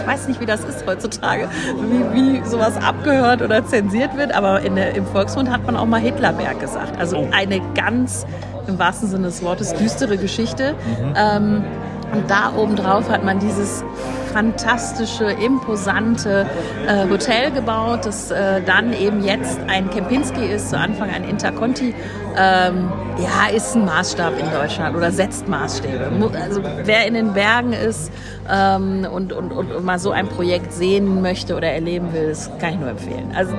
Ich 0.00 0.06
weiß 0.06 0.28
nicht, 0.28 0.40
wie 0.40 0.46
das 0.46 0.64
ist 0.64 0.86
heutzutage, 0.86 1.48
wie, 1.80 2.40
wie 2.40 2.44
sowas 2.46 2.76
abgehört 2.76 3.42
oder 3.42 3.64
zensiert 3.66 4.16
wird, 4.16 4.32
aber 4.32 4.60
der, 4.60 4.94
im 4.94 5.06
Volksmund 5.06 5.50
hat 5.50 5.64
man 5.66 5.76
auch 5.76 5.86
mal 5.86 6.00
Hitlerberg 6.00 6.60
gesagt. 6.60 6.98
Also 6.98 7.18
Oh. 7.18 7.28
eine 7.32 7.60
ganz, 7.74 8.24
im 8.66 8.78
wahrsten 8.78 9.08
Sinne 9.08 9.26
des 9.26 9.42
Wortes, 9.42 9.74
düstere 9.74 10.16
Geschichte. 10.16 10.74
Ähm, 11.16 11.64
und 12.12 12.30
da 12.30 12.52
obendrauf 12.56 13.08
hat 13.10 13.24
man 13.24 13.38
dieses 13.38 13.84
fantastische, 14.30 15.24
imposante 15.24 16.46
äh, 16.86 17.08
Hotel 17.08 17.50
gebaut, 17.50 18.06
das 18.06 18.30
äh, 18.30 18.62
dann 18.62 18.92
eben 18.92 19.22
jetzt 19.22 19.60
ein 19.68 19.90
Kempinski 19.90 20.46
ist, 20.46 20.70
zu 20.70 20.78
Anfang 20.78 21.10
ein 21.10 21.24
Interconti. 21.24 21.94
Ähm, 22.36 22.90
ja, 23.18 23.54
ist 23.54 23.74
ein 23.74 23.84
Maßstab 23.84 24.38
in 24.38 24.50
Deutschland 24.50 24.96
oder 24.96 25.10
setzt 25.10 25.48
Maßstäbe. 25.48 26.10
Also 26.40 26.62
wer 26.84 27.06
in 27.06 27.14
den 27.14 27.34
Bergen 27.34 27.72
ist 27.72 28.12
ähm, 28.50 29.06
und, 29.10 29.32
und, 29.32 29.52
und, 29.52 29.84
mal 29.84 29.98
so 29.98 30.10
ein 30.12 30.28
Projekt 30.28 30.72
sehen 30.72 31.20
möchte 31.20 31.56
oder 31.56 31.68
erleben 31.68 32.12
will, 32.12 32.28
das 32.28 32.50
kann 32.58 32.74
ich 32.74 32.78
nur 32.78 32.90
empfehlen. 32.90 33.32
Also 33.34 33.52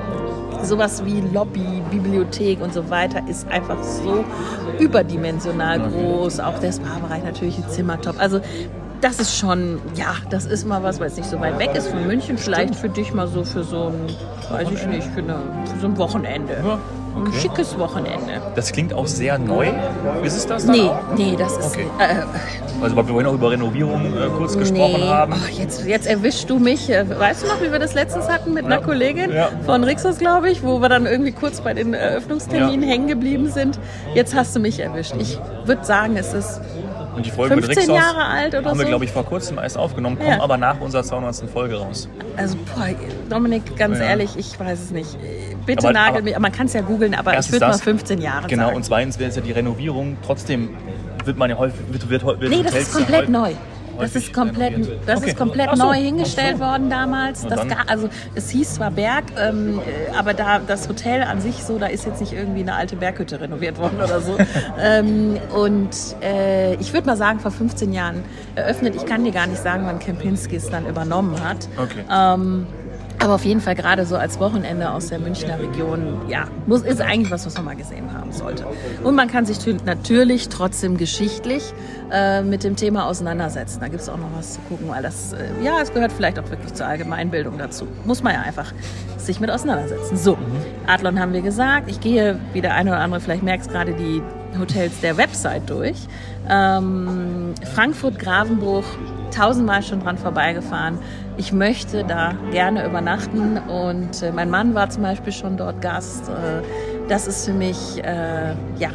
sowas 0.62 1.04
wie 1.04 1.20
Lobby, 1.32 1.82
Bibliothek 1.90 2.60
und 2.60 2.72
so 2.72 2.88
weiter 2.90 3.22
ist 3.28 3.48
einfach 3.48 3.82
so 3.82 4.24
überdimensional 4.78 5.80
groß. 5.80 6.40
Auch 6.40 6.58
der 6.58 6.72
Spa-Bereich 6.72 7.24
natürlich, 7.24 7.56
die 7.56 7.68
Zimmer 7.68 8.00
top. 8.00 8.16
Also 8.18 8.40
das 9.02 9.18
ist 9.20 9.36
schon, 9.36 9.80
ja, 9.94 10.14
das 10.30 10.46
ist 10.46 10.66
mal 10.66 10.82
was, 10.82 10.98
weil 11.00 11.08
es 11.08 11.16
nicht 11.16 11.28
so 11.28 11.38
weit 11.40 11.58
weg 11.58 11.70
ist 11.74 11.88
von 11.88 12.06
München. 12.06 12.38
Vielleicht 12.38 12.74
für 12.76 12.88
dich 12.88 13.12
mal 13.12 13.26
so 13.28 13.44
für 13.44 13.64
so 13.64 13.88
ein, 13.88 14.06
weiß 14.50 14.68
ich 14.72 14.86
nicht, 14.86 15.06
für, 15.08 15.20
eine, 15.20 15.36
für 15.72 15.80
so 15.80 15.86
ein 15.88 15.98
Wochenende. 15.98 16.54
Ja, 16.64 16.78
Ein 17.16 17.26
okay. 17.28 17.38
schickes 17.40 17.78
Wochenende. 17.78 18.40
Das 18.54 18.72
klingt 18.72 18.94
auch 18.94 19.06
sehr 19.06 19.38
neu. 19.38 19.68
Ist 20.22 20.36
es 20.36 20.46
das 20.46 20.64
dann 20.66 20.76
Nee, 20.76 20.82
auch? 20.88 21.00
nee, 21.16 21.34
das 21.36 21.58
ist. 21.58 21.66
Okay. 21.74 21.86
Äh, 21.98 22.22
Also, 22.82 22.96
weil 22.96 23.04
wir 23.06 23.12
vorhin 23.12 23.26
auch 23.28 23.34
über 23.34 23.50
Renovierung 23.52 24.06
äh, 24.16 24.28
kurz 24.36 24.56
gesprochen 24.56 25.00
nee. 25.00 25.06
haben. 25.08 25.34
Ach, 25.36 25.48
jetzt, 25.50 25.84
jetzt 25.86 26.06
erwischst 26.06 26.48
du 26.50 26.58
mich. 26.58 26.88
Äh, 26.90 27.04
Weißt 27.08 27.42
du 27.42 27.46
noch, 27.48 27.60
wie 27.60 27.70
wir 27.70 27.78
das 27.78 27.94
letztens 27.94 28.28
hatten 28.28 28.54
mit 28.54 28.64
einer 28.64 28.76
Ja. 28.80 28.82
Kollegin 28.82 29.32
Ja. 29.32 29.50
von 29.66 29.84
Rixos, 29.84 30.18
glaube 30.18 30.50
ich, 30.50 30.62
wo 30.64 30.80
wir 30.80 30.88
dann 30.88 31.06
irgendwie 31.06 31.32
kurz 31.32 31.60
bei 31.60 31.74
den 31.74 31.94
Eröffnungsterminen 31.94 32.82
Ja. 32.82 32.88
hängen 32.88 33.06
geblieben 33.08 33.50
sind? 33.50 33.78
Jetzt 34.14 34.34
hast 34.34 34.56
du 34.56 34.60
mich 34.60 34.80
erwischt. 34.80 35.14
Ich 35.18 35.38
würde 35.64 35.84
sagen, 35.84 36.16
es 36.16 36.32
ist 36.34 36.60
Und 37.14 37.26
die 37.26 37.30
Folge 37.30 37.56
mit 37.56 37.64
15 37.66 37.90
Rixos 37.90 37.96
Jahre 38.14 38.24
alt 38.24 38.54
oder 38.54 38.70
haben 38.70 38.78
wir, 38.78 38.84
so? 38.84 38.88
glaube 38.88 39.04
ich, 39.04 39.10
vor 39.12 39.24
kurzem 39.24 39.58
erst 39.58 39.76
aufgenommen, 39.76 40.16
kommen 40.16 40.30
Ja. 40.30 40.40
aber 40.40 40.56
nach 40.56 40.80
unserer 40.80 41.02
200. 41.02 41.50
Folge 41.50 41.76
raus. 41.78 42.08
Also, 42.36 42.56
boah, 42.74 42.88
Dominik, 43.28 43.76
ganz 43.76 43.98
Ja. 43.98 44.04
ehrlich, 44.06 44.30
ich 44.36 44.58
weiß 44.58 44.80
es 44.84 44.90
nicht. 44.90 45.16
Bitte 45.66 45.84
Aber- 45.88 45.92
nagel 45.92 46.14
aber- 46.16 46.22
mich, 46.22 46.38
man 46.38 46.52
kann 46.52 46.66
es 46.66 46.72
ja 46.72 46.80
googeln, 46.80 47.14
aber 47.14 47.30
ich 47.32 47.36
Erstens 47.36 47.52
würde 47.54 47.66
mal 47.66 47.72
das. 47.72 47.82
15 47.82 48.20
Jahre 48.20 48.46
Genau, 48.48 48.64
sagen. 48.64 48.76
und 48.76 48.84
zweitens 48.84 49.18
wäre 49.18 49.30
es 49.30 49.36
ja 49.36 49.42
die 49.42 49.52
Renovierung. 49.52 50.16
Trotzdem 50.24 50.70
wird 51.24 51.36
man 51.36 51.50
ja 51.50 51.58
häufig. 51.58 51.80
Wird, 51.90 52.08
wird, 52.08 52.24
wird 52.24 52.50
Nee, 52.50 52.62
das 52.62 52.74
ist 52.74 52.92
komplett 52.94 53.28
neu. 53.28 53.52
Das 53.98 54.14
ist 54.16 54.32
komplett, 54.32 54.74
das 55.06 55.20
Okay. 55.20 55.30
ist 55.30 55.36
komplett 55.36 55.70
so. 55.76 55.84
neu 55.84 55.94
hingestellt 55.94 56.58
worden 56.58 56.90
damals. 56.90 57.42
Das 57.46 57.66
gar, 57.68 57.88
also 57.88 58.08
es 58.34 58.50
hieß 58.50 58.74
zwar 58.74 58.90
Berg, 58.90 59.24
ähm, 59.38 59.78
äh, 59.80 60.16
aber 60.16 60.34
da 60.34 60.58
das 60.58 60.88
Hotel 60.88 61.22
an 61.22 61.40
sich 61.40 61.62
so, 61.64 61.78
da 61.78 61.86
ist 61.86 62.06
jetzt 62.06 62.20
nicht 62.20 62.32
irgendwie 62.32 62.60
eine 62.60 62.74
alte 62.74 62.96
Berghütte 62.96 63.40
renoviert 63.40 63.78
worden 63.78 63.98
oder 64.02 64.20
so. 64.20 64.36
ähm, 64.80 65.38
und 65.54 65.90
äh, 66.22 66.74
ich 66.76 66.92
würde 66.92 67.06
mal 67.06 67.16
sagen, 67.16 67.40
vor 67.40 67.50
15 67.50 67.92
Jahren 67.92 68.22
eröffnet. 68.54 68.94
Ich 68.96 69.06
kann 69.06 69.24
dir 69.24 69.32
gar 69.32 69.46
nicht 69.46 69.62
sagen, 69.62 69.84
wann 69.86 69.98
Kempinski 69.98 70.56
es 70.56 70.70
dann 70.70 70.86
übernommen 70.86 71.36
hat. 71.42 71.68
Okay. 71.76 72.04
Ähm, 72.10 72.66
aber 73.22 73.34
auf 73.34 73.44
jeden 73.44 73.60
Fall 73.60 73.74
gerade 73.74 74.04
so 74.04 74.16
als 74.16 74.38
Wochenende 74.40 74.90
aus 74.90 75.08
der 75.08 75.18
Münchner 75.18 75.58
Region, 75.58 76.20
ja, 76.28 76.44
muss, 76.66 76.82
ist 76.82 77.00
eigentlich 77.00 77.30
was, 77.30 77.46
was 77.46 77.54
man 77.54 77.64
mal 77.64 77.76
gesehen 77.76 78.12
haben 78.12 78.32
sollte. 78.32 78.66
Und 79.04 79.14
man 79.14 79.28
kann 79.28 79.46
sich 79.46 79.58
tü- 79.58 79.78
natürlich 79.84 80.48
trotzdem 80.48 80.96
geschichtlich 80.96 81.72
äh, 82.10 82.42
mit 82.42 82.64
dem 82.64 82.76
Thema 82.76 83.06
auseinandersetzen. 83.06 83.80
Da 83.80 83.88
gibt 83.88 84.02
es 84.02 84.08
auch 84.08 84.16
noch 84.18 84.30
was 84.36 84.54
zu 84.54 84.60
gucken, 84.68 84.88
weil 84.88 85.02
das, 85.02 85.32
äh, 85.32 85.38
ja, 85.64 85.80
es 85.80 85.92
gehört 85.92 86.12
vielleicht 86.12 86.38
auch 86.38 86.50
wirklich 86.50 86.74
zur 86.74 86.86
Allgemeinbildung 86.86 87.58
dazu. 87.58 87.86
Muss 88.04 88.22
man 88.22 88.34
ja 88.34 88.40
einfach 88.42 88.72
sich 89.18 89.40
mit 89.40 89.50
auseinandersetzen. 89.50 90.16
So, 90.16 90.36
Adlon 90.86 91.20
haben 91.20 91.32
wir 91.32 91.42
gesagt. 91.42 91.88
Ich 91.90 92.00
gehe, 92.00 92.38
wie 92.52 92.60
der 92.60 92.74
eine 92.74 92.90
oder 92.90 93.00
andere 93.00 93.20
vielleicht 93.20 93.42
merkt, 93.42 93.70
gerade 93.70 93.92
die 93.92 94.20
Hotels 94.58 95.00
der 95.00 95.16
Website 95.16 95.70
durch. 95.70 95.96
Ähm, 96.50 97.54
Frankfurt, 97.74 98.18
Gravenbruch, 98.18 98.84
tausendmal 99.34 99.82
schon 99.82 100.00
dran 100.00 100.18
vorbeigefahren. 100.18 100.98
Ich 101.42 101.52
möchte 101.52 102.04
da 102.04 102.34
gerne 102.52 102.86
übernachten 102.86 103.58
und 103.58 104.22
äh, 104.22 104.30
mein 104.30 104.48
Mann 104.48 104.76
war 104.76 104.88
zum 104.90 105.02
Beispiel 105.02 105.32
schon 105.32 105.56
dort 105.56 105.82
Gast. 105.82 106.28
Äh, 106.28 106.62
das 107.08 107.26
ist 107.26 107.46
für 107.46 107.52
mich, 107.52 107.98
äh, 108.04 108.54
ja, 108.78 108.90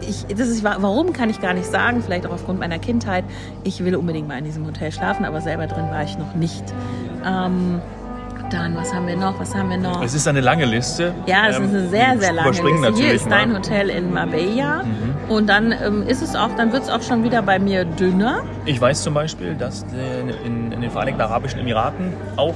ich, 0.00 0.26
das 0.26 0.48
ist, 0.48 0.64
warum 0.64 1.12
kann 1.12 1.30
ich 1.30 1.40
gar 1.40 1.54
nicht 1.54 1.70
sagen, 1.70 2.02
vielleicht 2.04 2.26
auch 2.26 2.32
aufgrund 2.32 2.58
meiner 2.58 2.80
Kindheit. 2.80 3.22
Ich 3.62 3.84
will 3.84 3.94
unbedingt 3.94 4.26
mal 4.26 4.36
in 4.36 4.44
diesem 4.44 4.66
Hotel 4.66 4.90
schlafen, 4.90 5.24
aber 5.24 5.40
selber 5.40 5.68
drin 5.68 5.90
war 5.90 6.02
ich 6.02 6.18
noch 6.18 6.34
nicht. 6.34 6.64
Ähm, 7.24 7.80
dann, 8.50 8.76
was 8.76 8.92
haben 8.92 9.06
wir 9.06 9.16
noch? 9.16 9.38
Was 9.38 9.54
haben 9.54 9.70
wir 9.70 9.78
noch? 9.78 10.02
Es 10.02 10.12
ist 10.12 10.26
eine 10.26 10.40
lange 10.40 10.64
Liste. 10.64 11.14
Ja, 11.26 11.46
es 11.48 11.56
Ähm, 11.56 11.66
ist 11.66 11.70
eine 11.70 11.88
sehr, 11.88 12.18
sehr 12.18 12.32
lange 12.32 12.48
überspringen 12.48 12.82
Liste. 12.82 13.00
Hier 13.00 13.12
ist 13.14 13.30
dein. 13.30 13.50
Mhm. 13.50 13.54
Hotel 13.54 13.88
in 13.90 14.12
Marbella. 14.12 14.82
Und 15.28 15.48
dann 15.48 15.72
ähm, 15.72 16.02
ist 16.06 16.22
es 16.22 16.34
auch, 16.34 16.50
dann 16.56 16.72
wird 16.72 16.82
es 16.82 16.90
auch 16.90 17.02
schon 17.02 17.24
wieder 17.24 17.42
bei 17.42 17.58
mir 17.58 17.84
dünner. 17.84 18.42
Ich 18.64 18.80
weiß 18.80 19.02
zum 19.02 19.14
Beispiel, 19.14 19.54
dass 19.54 19.84
in, 20.44 20.72
in 20.72 20.80
den 20.80 20.90
Vereinigten 20.90 21.20
Arabischen 21.20 21.60
Emiraten 21.60 22.12
auch, 22.36 22.54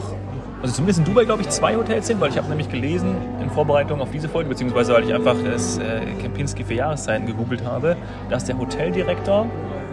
also 0.63 0.75
zumindest 0.75 1.01
in 1.01 1.05
Dubai, 1.05 1.25
glaube 1.25 1.43
ich, 1.43 1.49
zwei 1.49 1.77
Hotels 1.77 2.07
sind, 2.07 2.21
weil 2.21 2.31
ich 2.31 2.39
habe 2.39 2.49
nämlich 2.49 2.69
gelesen 2.69 3.17
in 3.41 3.51
Vorbereitung 3.51 4.01
auf 4.01 4.11
diese 4.11 4.29
Folge, 4.29 4.49
beziehungsweise 4.49 4.95
weil 4.95 5.05
ich 5.05 5.15
einfach 5.15 5.37
das 5.45 5.79
äh, 5.79 6.01
Kempinski 6.21 6.65
für 6.65 6.75
Jahreszeiten 6.75 7.27
gegoogelt 7.27 7.65
habe, 7.65 7.97
dass 8.31 8.45
der 8.45 8.59
Hoteldirektor, 8.59 9.47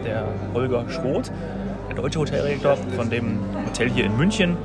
der 0.04 0.26
Holger 0.54 0.90
Schroth, 0.90 1.32
der 1.90 1.96
deutsche 1.96 2.20
Hoteldirektor 2.20 2.78
von 2.96 3.10
dem 3.10 3.40
Hotel 3.68 3.90
hier 3.90 4.06
in 4.06 4.18
München, 4.18 4.58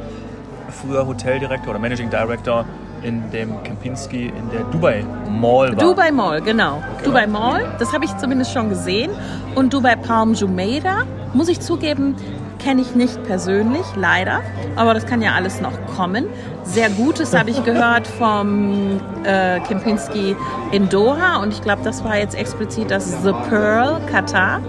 früher 0.71 1.07
Hoteldirektor 1.07 1.71
oder 1.71 1.79
Managing 1.79 2.11
Director 2.11 2.65
in 3.03 3.31
dem 3.31 3.63
Kempinski 3.63 4.27
in 4.27 4.51
der 4.51 4.65
Dubai 4.71 5.05
Mall 5.31 5.69
war. 5.71 5.77
Dubai 5.77 6.11
Mall, 6.11 6.41
genau. 6.41 6.83
Dubai 7.05 7.27
Mall, 7.27 7.65
das 7.79 7.93
habe 7.93 8.05
ich 8.05 8.17
zumindest 8.17 8.53
schon 8.53 8.69
gesehen. 8.69 9.11
Und 9.55 9.73
Dubai 9.73 9.97
Palm 9.97 10.35
Jumeirah, 10.35 11.05
muss 11.35 11.49
ich 11.49 11.61
zugeben, 11.61 12.17
kenne 12.59 12.81
ich 12.83 12.95
nicht 12.95 13.23
persönlich, 13.25 13.85
leider. 13.97 14.41
Aber 14.77 14.95
das 14.95 15.07
kann 15.07 15.23
ja 15.23 15.33
alles 15.35 15.61
noch 15.61 15.73
kommen. 15.97 16.27
Sehr 16.65 16.91
Gutes 16.91 17.37
habe 17.37 17.51
ich 17.51 17.63
gehört 17.71 18.07
vom 18.07 19.01
äh, 19.25 19.61
Kempinski 19.61 20.35
in 20.73 20.89
Doha. 20.89 21.37
Und 21.43 21.53
ich 21.53 21.63
glaube, 21.63 21.83
das 21.85 22.03
war 22.05 22.17
jetzt 22.19 22.35
explizit 22.37 22.91
das 22.91 23.23
The 23.23 23.33
Pearl 23.49 24.01
Katar. 24.11 24.61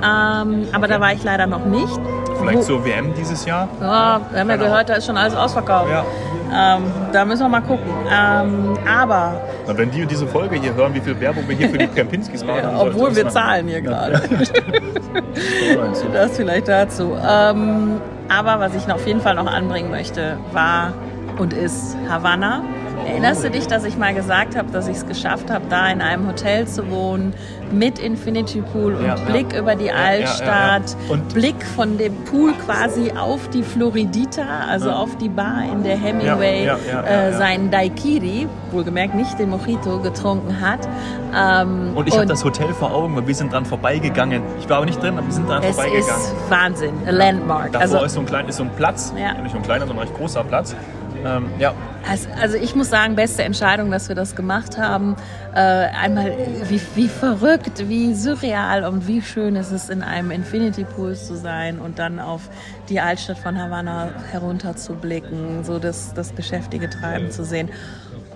Ähm, 0.00 0.66
aber 0.72 0.86
da 0.88 1.00
war 1.00 1.12
ich 1.12 1.22
leider 1.24 1.46
noch 1.46 1.64
nicht. 1.64 1.98
Vielleicht 2.38 2.58
Wo- 2.58 2.62
zur 2.62 2.84
WM 2.84 3.12
dieses 3.14 3.44
Jahr. 3.44 3.68
Ja, 3.80 4.20
wir 4.30 4.40
haben 4.40 4.50
ja 4.50 4.56
gehört, 4.56 4.88
da 4.88 4.94
ist 4.94 5.06
schon 5.06 5.16
alles 5.16 5.34
ausverkauft. 5.34 5.90
Ja. 5.90 6.04
Ähm, 6.52 6.84
da 7.12 7.24
müssen 7.24 7.42
wir 7.42 7.48
mal 7.48 7.60
gucken. 7.60 7.90
Ähm, 8.10 8.76
aber 8.88 9.40
Und 9.66 9.78
wenn 9.78 9.90
die 9.90 10.06
diese 10.06 10.26
Folge 10.26 10.56
hier 10.56 10.74
hören, 10.74 10.94
wie 10.94 11.00
viel 11.00 11.18
Werbung 11.20 11.48
wir 11.48 11.56
hier 11.56 11.68
für 11.68 11.78
die 11.78 11.86
Kempinskis 11.94 12.44
machen, 12.44 12.62
sollte 12.62 12.96
obwohl 12.96 13.14
wir 13.16 13.28
zahlen 13.28 13.68
hier 13.68 13.80
gerade. 13.80 14.22
Das 16.12 16.32
vielleicht 16.36 16.68
dazu. 16.68 17.16
Ähm, 17.16 18.00
aber 18.28 18.60
was 18.60 18.74
ich 18.74 18.90
auf 18.92 19.06
jeden 19.06 19.20
Fall 19.20 19.34
noch 19.34 19.46
anbringen 19.46 19.90
möchte, 19.90 20.38
war 20.52 20.92
und 21.38 21.52
ist 21.52 21.96
Havanna. 22.08 22.62
Erinnerst 23.08 23.42
du 23.44 23.50
dich, 23.50 23.66
dass 23.66 23.84
ich 23.84 23.96
mal 23.96 24.14
gesagt 24.14 24.56
habe, 24.56 24.70
dass 24.70 24.86
ich 24.86 24.96
es 24.98 25.06
geschafft 25.06 25.50
habe, 25.50 25.64
da 25.70 25.88
in 25.88 26.00
einem 26.02 26.26
Hotel 26.28 26.66
zu 26.66 26.90
wohnen, 26.90 27.32
mit 27.70 27.98
Infinity 27.98 28.62
Pool 28.72 28.94
und 28.94 29.04
Ja, 29.06 29.16
ja. 29.16 29.24
Blick 29.24 29.52
über 29.56 29.74
die 29.74 29.86
ja, 29.86 29.94
Altstadt, 29.94 30.90
ja. 30.90 31.12
Und- 31.12 31.34
Blick 31.34 31.62
von 31.76 31.98
dem 31.98 32.14
Pool 32.24 32.52
quasi 32.64 33.12
auf 33.18 33.48
die 33.50 33.62
Floridita, 33.62 34.42
also 34.68 34.90
auf 34.90 35.16
die 35.18 35.28
Bar, 35.28 35.64
in 35.70 35.82
der 35.82 35.96
Hemingway 35.98 36.64
Ja, 36.64 36.76
ja, 36.76 36.78
ja, 36.86 37.02
ja, 37.02 37.06
äh, 37.06 37.30
ja. 37.32 37.38
seinen 37.38 37.70
Daiquiri, 37.70 38.46
wohlgemerkt 38.70 39.14
nicht 39.14 39.38
den 39.38 39.50
Mojito, 39.50 39.98
getrunken 40.00 40.60
hat. 40.60 40.80
Ähm, 41.36 41.92
Und 41.94 42.08
ich 42.08 42.14
habe 42.14 42.26
das 42.26 42.42
Hotel 42.44 42.68
vor 42.74 42.94
Augen, 42.94 43.14
weil 43.16 43.26
wir 43.26 43.34
sind 43.34 43.52
dran 43.52 43.66
vorbeigegangen. 43.66 44.42
Ich 44.60 44.68
war 44.68 44.78
aber 44.78 44.86
nicht 44.86 45.02
drin, 45.02 45.14
aber 45.18 45.26
wir 45.26 45.32
sind 45.32 45.48
dran 45.48 45.62
Es 45.62 45.76
vorbeigegangen. 45.76 46.14
ist 46.22 46.34
Wahnsinn, 46.50 46.94
a 47.06 47.10
Landmark. 47.10 47.72
Davor 47.72 47.80
Also 47.82 48.04
ist 48.04 48.12
so 48.14 48.20
ein, 48.20 48.26
klein, 48.26 48.48
ist 48.48 48.56
so 48.56 48.62
ein 48.64 48.70
Platz, 48.76 49.12
Ja. 49.16 49.34
nicht 49.42 49.52
so 49.52 49.58
ein 49.58 49.62
kleiner, 49.62 49.86
sondern 49.86 50.04
ein 50.04 50.08
recht 50.08 50.18
großer 50.18 50.42
Platz. 50.44 50.74
Ähm, 51.24 51.50
ja. 51.58 51.74
Also, 52.08 52.28
also, 52.40 52.56
ich 52.56 52.74
muss 52.74 52.88
sagen, 52.90 53.16
beste 53.16 53.42
Entscheidung, 53.42 53.90
dass 53.90 54.08
wir 54.08 54.16
das 54.16 54.34
gemacht 54.36 54.78
haben. 54.78 55.16
Äh, 55.54 55.58
einmal, 55.58 56.32
wie, 56.68 56.80
wie 56.94 57.08
verrückt, 57.08 57.88
wie 57.88 58.14
surreal 58.14 58.84
und 58.84 59.06
wie 59.06 59.20
schön 59.20 59.56
ist 59.56 59.72
es, 59.72 59.88
in 59.88 60.02
einem 60.02 60.30
Infinity 60.30 60.84
Pool 60.84 61.14
zu 61.16 61.36
sein 61.36 61.78
und 61.78 61.98
dann 61.98 62.20
auf 62.20 62.48
die 62.88 63.00
Altstadt 63.00 63.38
von 63.38 63.58
Havanna 63.58 64.10
herunterzublicken, 64.30 65.64
so 65.64 65.78
das, 65.78 66.14
das 66.14 66.34
geschäftige 66.34 66.88
Treiben 66.88 67.30
zu 67.30 67.44
sehen. 67.44 67.70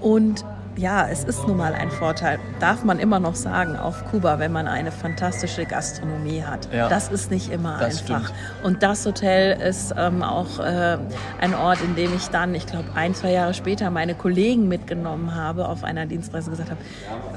Und 0.01 0.45
ja, 0.77 1.07
es 1.09 1.25
ist 1.25 1.47
nun 1.47 1.57
mal 1.59 1.75
ein 1.75 1.91
Vorteil, 1.91 2.39
darf 2.61 2.85
man 2.85 2.99
immer 2.99 3.21
noch 3.21 3.35
sagen, 3.35 3.77
auf 3.77 4.05
Kuba, 4.11 4.39
wenn 4.39 4.53
man 4.53 4.67
eine 4.67 4.91
fantastische 4.91 5.67
Gastronomie 5.67 6.43
hat. 6.43 6.69
Ja, 6.73 6.89
das 6.89 7.09
ist 7.09 7.31
nicht 7.31 7.53
immer 7.53 7.77
einfach. 7.77 7.99
Stimmt. 7.99 8.33
Und 8.63 8.83
das 8.83 9.05
Hotel 9.05 9.61
ist 9.61 9.95
ähm, 9.97 10.23
auch 10.23 10.59
äh, 10.59 10.99
ein 11.41 11.55
Ort, 11.55 11.79
in 11.83 11.95
dem 11.95 12.15
ich 12.15 12.29
dann, 12.29 12.55
ich 12.55 12.67
glaube, 12.67 12.87
ein, 12.95 13.15
zwei 13.15 13.33
Jahre 13.33 13.55
später 13.55 13.91
meine 13.91 14.15
Kollegen 14.15 14.69
mitgenommen 14.69 15.35
habe 15.35 15.69
auf 15.69 15.85
einer 15.85 16.07
Dienstreise 16.07 16.51
gesagt 16.51 16.71
habe, 16.71 16.81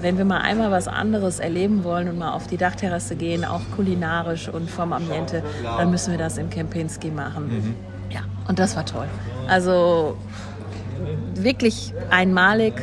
wenn 0.01 0.17
wir 0.17 0.25
mal 0.25 0.39
einmal 0.39 0.71
was 0.71 0.87
anderes 0.87 1.39
erleben 1.39 1.83
wollen 1.83 2.09
und 2.09 2.17
mal 2.17 2.31
auf 2.31 2.47
die 2.47 2.57
Dachterrasse 2.57 3.15
gehen, 3.15 3.43
auch 3.43 3.61
kulinarisch 3.75 4.47
und 4.47 4.69
vom 4.69 4.93
Ambiente, 4.93 5.43
dann 5.63 5.91
müssen 5.91 6.11
wir 6.11 6.17
das 6.17 6.37
im 6.37 6.49
Kempinski 6.49 7.11
machen. 7.11 7.47
Mhm. 7.47 7.75
Ja, 8.09 8.21
und 8.47 8.59
das 8.59 8.75
war 8.75 8.85
toll. 8.85 9.07
Also 9.47 10.17
wirklich 11.35 11.93
einmalig 12.09 12.73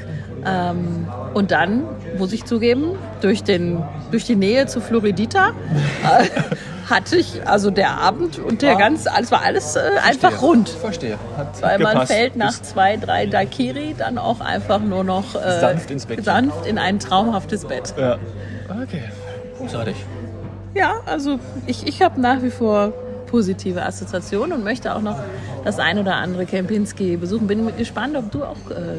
ähm, 0.44 1.06
und 1.34 1.50
dann, 1.50 1.84
muss 2.18 2.32
ich 2.32 2.44
zugeben, 2.44 2.96
durch, 3.20 3.42
den, 3.42 3.82
durch 4.10 4.24
die 4.24 4.36
Nähe 4.36 4.66
zu 4.66 4.80
Floridita 4.80 5.48
äh, 6.02 6.90
hatte 6.90 7.16
ich 7.16 7.46
also 7.46 7.70
der 7.70 7.98
Abend 7.98 8.38
und 8.38 8.62
der 8.62 8.76
ganze, 8.76 9.10
es 9.20 9.30
war 9.30 9.42
alles 9.42 9.76
äh, 9.76 9.80
einfach 10.04 10.42
rund. 10.42 10.68
Verstehe. 10.68 11.18
Hat, 11.36 11.62
Weil 11.62 11.78
man 11.78 12.06
fällt 12.06 12.36
nach 12.36 12.60
zwei, 12.60 12.96
drei 12.96 13.26
Dakiri 13.26 13.94
dann 13.96 14.18
auch 14.18 14.40
einfach 14.40 14.80
nur 14.80 15.04
noch 15.04 15.34
äh, 15.34 15.60
sanft, 15.60 15.90
ins 15.90 16.06
Bett. 16.06 16.24
sanft 16.24 16.66
in 16.66 16.78
ein 16.78 16.98
traumhaftes 16.98 17.64
Bett. 17.64 17.94
Ja. 17.96 18.18
Okay, 18.68 19.02
großartig. 19.58 19.96
Ja, 20.74 21.00
also 21.06 21.38
ich, 21.66 21.86
ich 21.86 22.02
habe 22.02 22.20
nach 22.20 22.42
wie 22.42 22.50
vor 22.50 22.92
positive 23.26 23.82
Assoziationen 23.82 24.52
und 24.52 24.64
möchte 24.64 24.94
auch 24.94 25.00
noch 25.00 25.18
das 25.64 25.78
ein 25.78 25.98
oder 25.98 26.16
andere 26.16 26.44
Kempinski 26.46 27.16
besuchen. 27.16 27.46
Bin 27.46 27.74
gespannt, 27.76 28.16
ob 28.16 28.30
du 28.30 28.44
auch 28.44 28.70
äh, 28.70 28.98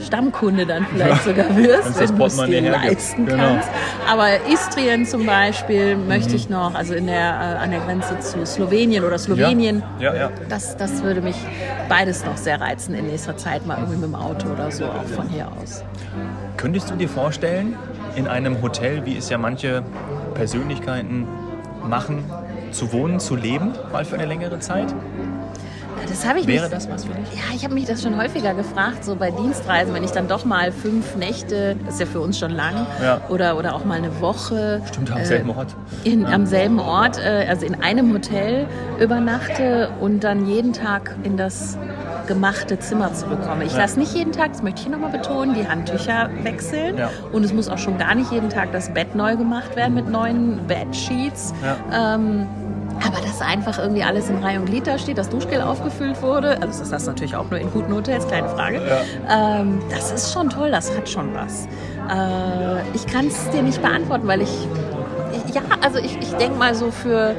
Stammkunde 0.00 0.66
dann 0.66 0.86
vielleicht 0.86 1.24
sogar 1.24 1.56
wirst, 1.56 2.00
wenn 2.00 2.16
du 2.16 2.24
es 2.24 2.36
dir 2.36 2.70
leisten 2.70 3.26
genau. 3.26 3.42
kannst. 3.42 3.68
Aber 4.08 4.28
Istrien 4.50 5.06
zum 5.06 5.26
Beispiel 5.26 5.96
mhm. 5.96 6.08
möchte 6.08 6.34
ich 6.36 6.48
noch, 6.48 6.74
also 6.74 6.94
in 6.94 7.06
der, 7.06 7.16
äh, 7.16 7.62
an 7.62 7.70
der 7.70 7.80
Grenze 7.80 8.18
zu 8.20 8.44
Slowenien 8.46 9.04
oder 9.04 9.18
Slowenien. 9.18 9.82
Ja. 9.98 10.14
Ja, 10.14 10.20
ja. 10.20 10.30
Das, 10.48 10.76
das 10.76 11.02
würde 11.02 11.20
mich 11.20 11.36
beides 11.88 12.24
noch 12.24 12.36
sehr 12.36 12.60
reizen 12.60 12.94
in 12.94 13.06
nächster 13.06 13.36
Zeit, 13.36 13.66
mal 13.66 13.78
irgendwie 13.78 13.96
mit 13.96 14.04
dem 14.04 14.14
Auto 14.14 14.48
oder 14.48 14.70
so, 14.70 14.86
auch 14.86 15.04
von 15.14 15.28
hier 15.28 15.48
aus. 15.60 15.84
Könntest 16.56 16.90
du 16.90 16.94
dir 16.96 17.08
vorstellen, 17.08 17.76
in 18.16 18.26
einem 18.26 18.60
Hotel, 18.62 19.04
wie 19.06 19.16
es 19.16 19.28
ja 19.30 19.38
manche 19.38 19.82
Persönlichkeiten 20.34 21.26
machen, 21.88 22.24
zu 22.70 22.92
wohnen, 22.92 23.20
zu 23.20 23.36
leben, 23.36 23.72
mal 23.92 24.04
für 24.04 24.16
eine 24.16 24.26
längere 24.26 24.58
Zeit? 24.58 24.94
Das 26.08 26.26
habe 26.26 26.40
ich 26.40 26.46
Wäre 26.46 26.64
mich, 26.64 26.70
das 26.70 26.88
was 26.88 27.04
für 27.04 27.12
dich? 27.12 27.28
Ja, 27.34 27.54
ich 27.54 27.64
habe 27.64 27.74
mich 27.74 27.84
das 27.84 28.02
schon 28.02 28.16
häufiger 28.16 28.54
gefragt, 28.54 29.04
so 29.04 29.16
bei 29.16 29.30
Dienstreisen, 29.30 29.94
wenn 29.94 30.04
ich 30.04 30.10
dann 30.10 30.28
doch 30.28 30.44
mal 30.44 30.72
fünf 30.72 31.16
Nächte, 31.16 31.76
das 31.84 31.94
ist 31.94 32.00
ja 32.00 32.06
für 32.06 32.20
uns 32.20 32.38
schon 32.38 32.50
lang, 32.50 32.86
ja. 33.02 33.20
oder, 33.28 33.56
oder 33.56 33.74
auch 33.74 33.84
mal 33.84 33.98
eine 33.98 34.20
Woche. 34.20 34.82
Stimmt, 34.88 35.10
am 35.12 35.18
äh, 35.18 35.24
selben 35.24 35.50
Ort. 35.50 35.76
In, 36.04 36.22
ja. 36.22 36.28
Am 36.28 36.46
selben 36.46 36.78
Ort, 36.78 37.18
äh, 37.18 37.46
also 37.48 37.66
in 37.66 37.82
einem 37.82 38.12
Hotel 38.12 38.66
übernachte 39.00 39.90
und 40.00 40.24
dann 40.24 40.46
jeden 40.46 40.72
Tag 40.72 41.16
in 41.22 41.36
das 41.36 41.78
gemachte 42.26 42.78
Zimmer 42.78 43.12
zu 43.12 43.26
bekommen. 43.26 43.62
Ich 43.62 43.72
ja. 43.72 43.78
lasse 43.78 43.98
nicht 43.98 44.14
jeden 44.14 44.32
Tag, 44.32 44.52
das 44.52 44.62
möchte 44.62 44.80
ich 44.80 44.86
hier 44.86 44.96
nochmal 44.96 45.10
betonen, 45.10 45.54
die 45.54 45.66
Handtücher 45.66 46.30
wechseln. 46.42 46.96
Ja. 46.96 47.10
Und 47.32 47.44
es 47.44 47.52
muss 47.52 47.68
auch 47.68 47.78
schon 47.78 47.98
gar 47.98 48.14
nicht 48.14 48.30
jeden 48.30 48.50
Tag 48.50 48.72
das 48.72 48.92
Bett 48.94 49.14
neu 49.14 49.36
gemacht 49.36 49.74
werden 49.76 49.94
mit 49.94 50.08
neuen 50.08 50.66
Bedsheets. 50.66 51.52
Ja. 51.64 52.14
Ähm, 52.14 52.46
aber 53.06 53.20
dass 53.20 53.40
einfach 53.40 53.78
irgendwie 53.78 54.02
alles 54.02 54.28
in 54.28 54.42
Reihe 54.42 54.58
und 54.58 54.66
Glied 54.66 54.86
da 54.86 54.98
steht, 54.98 55.18
das 55.18 55.28
Duschgel 55.28 55.60
aufgefüllt 55.60 56.20
wurde, 56.22 56.50
also 56.60 56.66
das 56.66 56.80
ist 56.80 56.92
das 56.92 57.06
natürlich 57.06 57.36
auch 57.36 57.50
nur 57.50 57.58
in 57.58 57.70
guten 57.70 57.92
Hotels, 57.94 58.26
kleine 58.26 58.48
Frage. 58.48 58.80
Ja. 58.86 59.60
Ähm, 59.60 59.80
das 59.90 60.12
ist 60.12 60.32
schon 60.32 60.50
toll, 60.50 60.70
das 60.70 60.96
hat 60.96 61.08
schon 61.08 61.34
was. 61.34 61.66
Äh, 62.10 62.82
ich 62.94 63.06
kann 63.06 63.26
es 63.26 63.50
dir 63.50 63.62
nicht 63.62 63.80
beantworten, 63.82 64.26
weil 64.26 64.42
ich, 64.42 64.68
ja, 65.54 65.62
also 65.82 65.98
ich, 65.98 66.18
ich 66.20 66.32
denke 66.34 66.58
mal 66.58 66.74
so 66.74 66.90
für, 66.90 67.34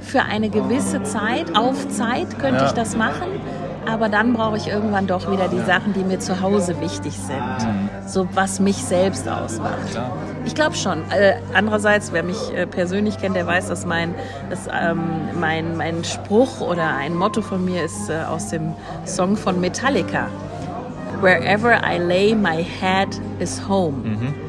für 0.00 0.22
eine 0.22 0.48
gewisse 0.48 1.02
Zeit, 1.02 1.56
auf 1.56 1.88
Zeit 1.88 2.38
könnte 2.38 2.60
ja. 2.60 2.66
ich 2.66 2.72
das 2.72 2.96
machen 2.96 3.40
aber 3.86 4.08
dann 4.08 4.32
brauche 4.32 4.56
ich 4.56 4.68
irgendwann 4.68 5.06
doch 5.06 5.30
wieder 5.30 5.48
die 5.48 5.60
Sachen, 5.60 5.92
die 5.92 6.04
mir 6.04 6.18
zu 6.18 6.40
Hause 6.40 6.80
wichtig 6.80 7.18
sind. 7.18 7.68
So 8.06 8.28
was 8.34 8.60
mich 8.60 8.76
selbst 8.76 9.28
ausmacht. 9.28 9.98
Ich 10.44 10.54
glaube 10.54 10.76
schon. 10.76 10.98
Äh, 11.10 11.36
andererseits, 11.54 12.12
wer 12.12 12.22
mich 12.22 12.52
äh, 12.54 12.66
persönlich 12.66 13.18
kennt, 13.18 13.36
der 13.36 13.46
weiß, 13.46 13.68
dass 13.68 13.86
mein, 13.86 14.14
dass, 14.50 14.66
ähm, 14.66 15.00
mein, 15.38 15.76
mein 15.76 16.04
Spruch 16.04 16.60
oder 16.60 16.94
ein 16.96 17.14
Motto 17.14 17.42
von 17.42 17.64
mir 17.64 17.84
ist 17.84 18.10
äh, 18.10 18.22
aus 18.28 18.48
dem 18.48 18.74
Song 19.04 19.36
von 19.36 19.60
Metallica. 19.60 20.28
Wherever 21.20 21.80
I 21.82 21.98
lay 21.98 22.34
my 22.34 22.62
head 22.62 23.08
is 23.38 23.60
home. 23.68 24.02
Mhm. 24.04 24.43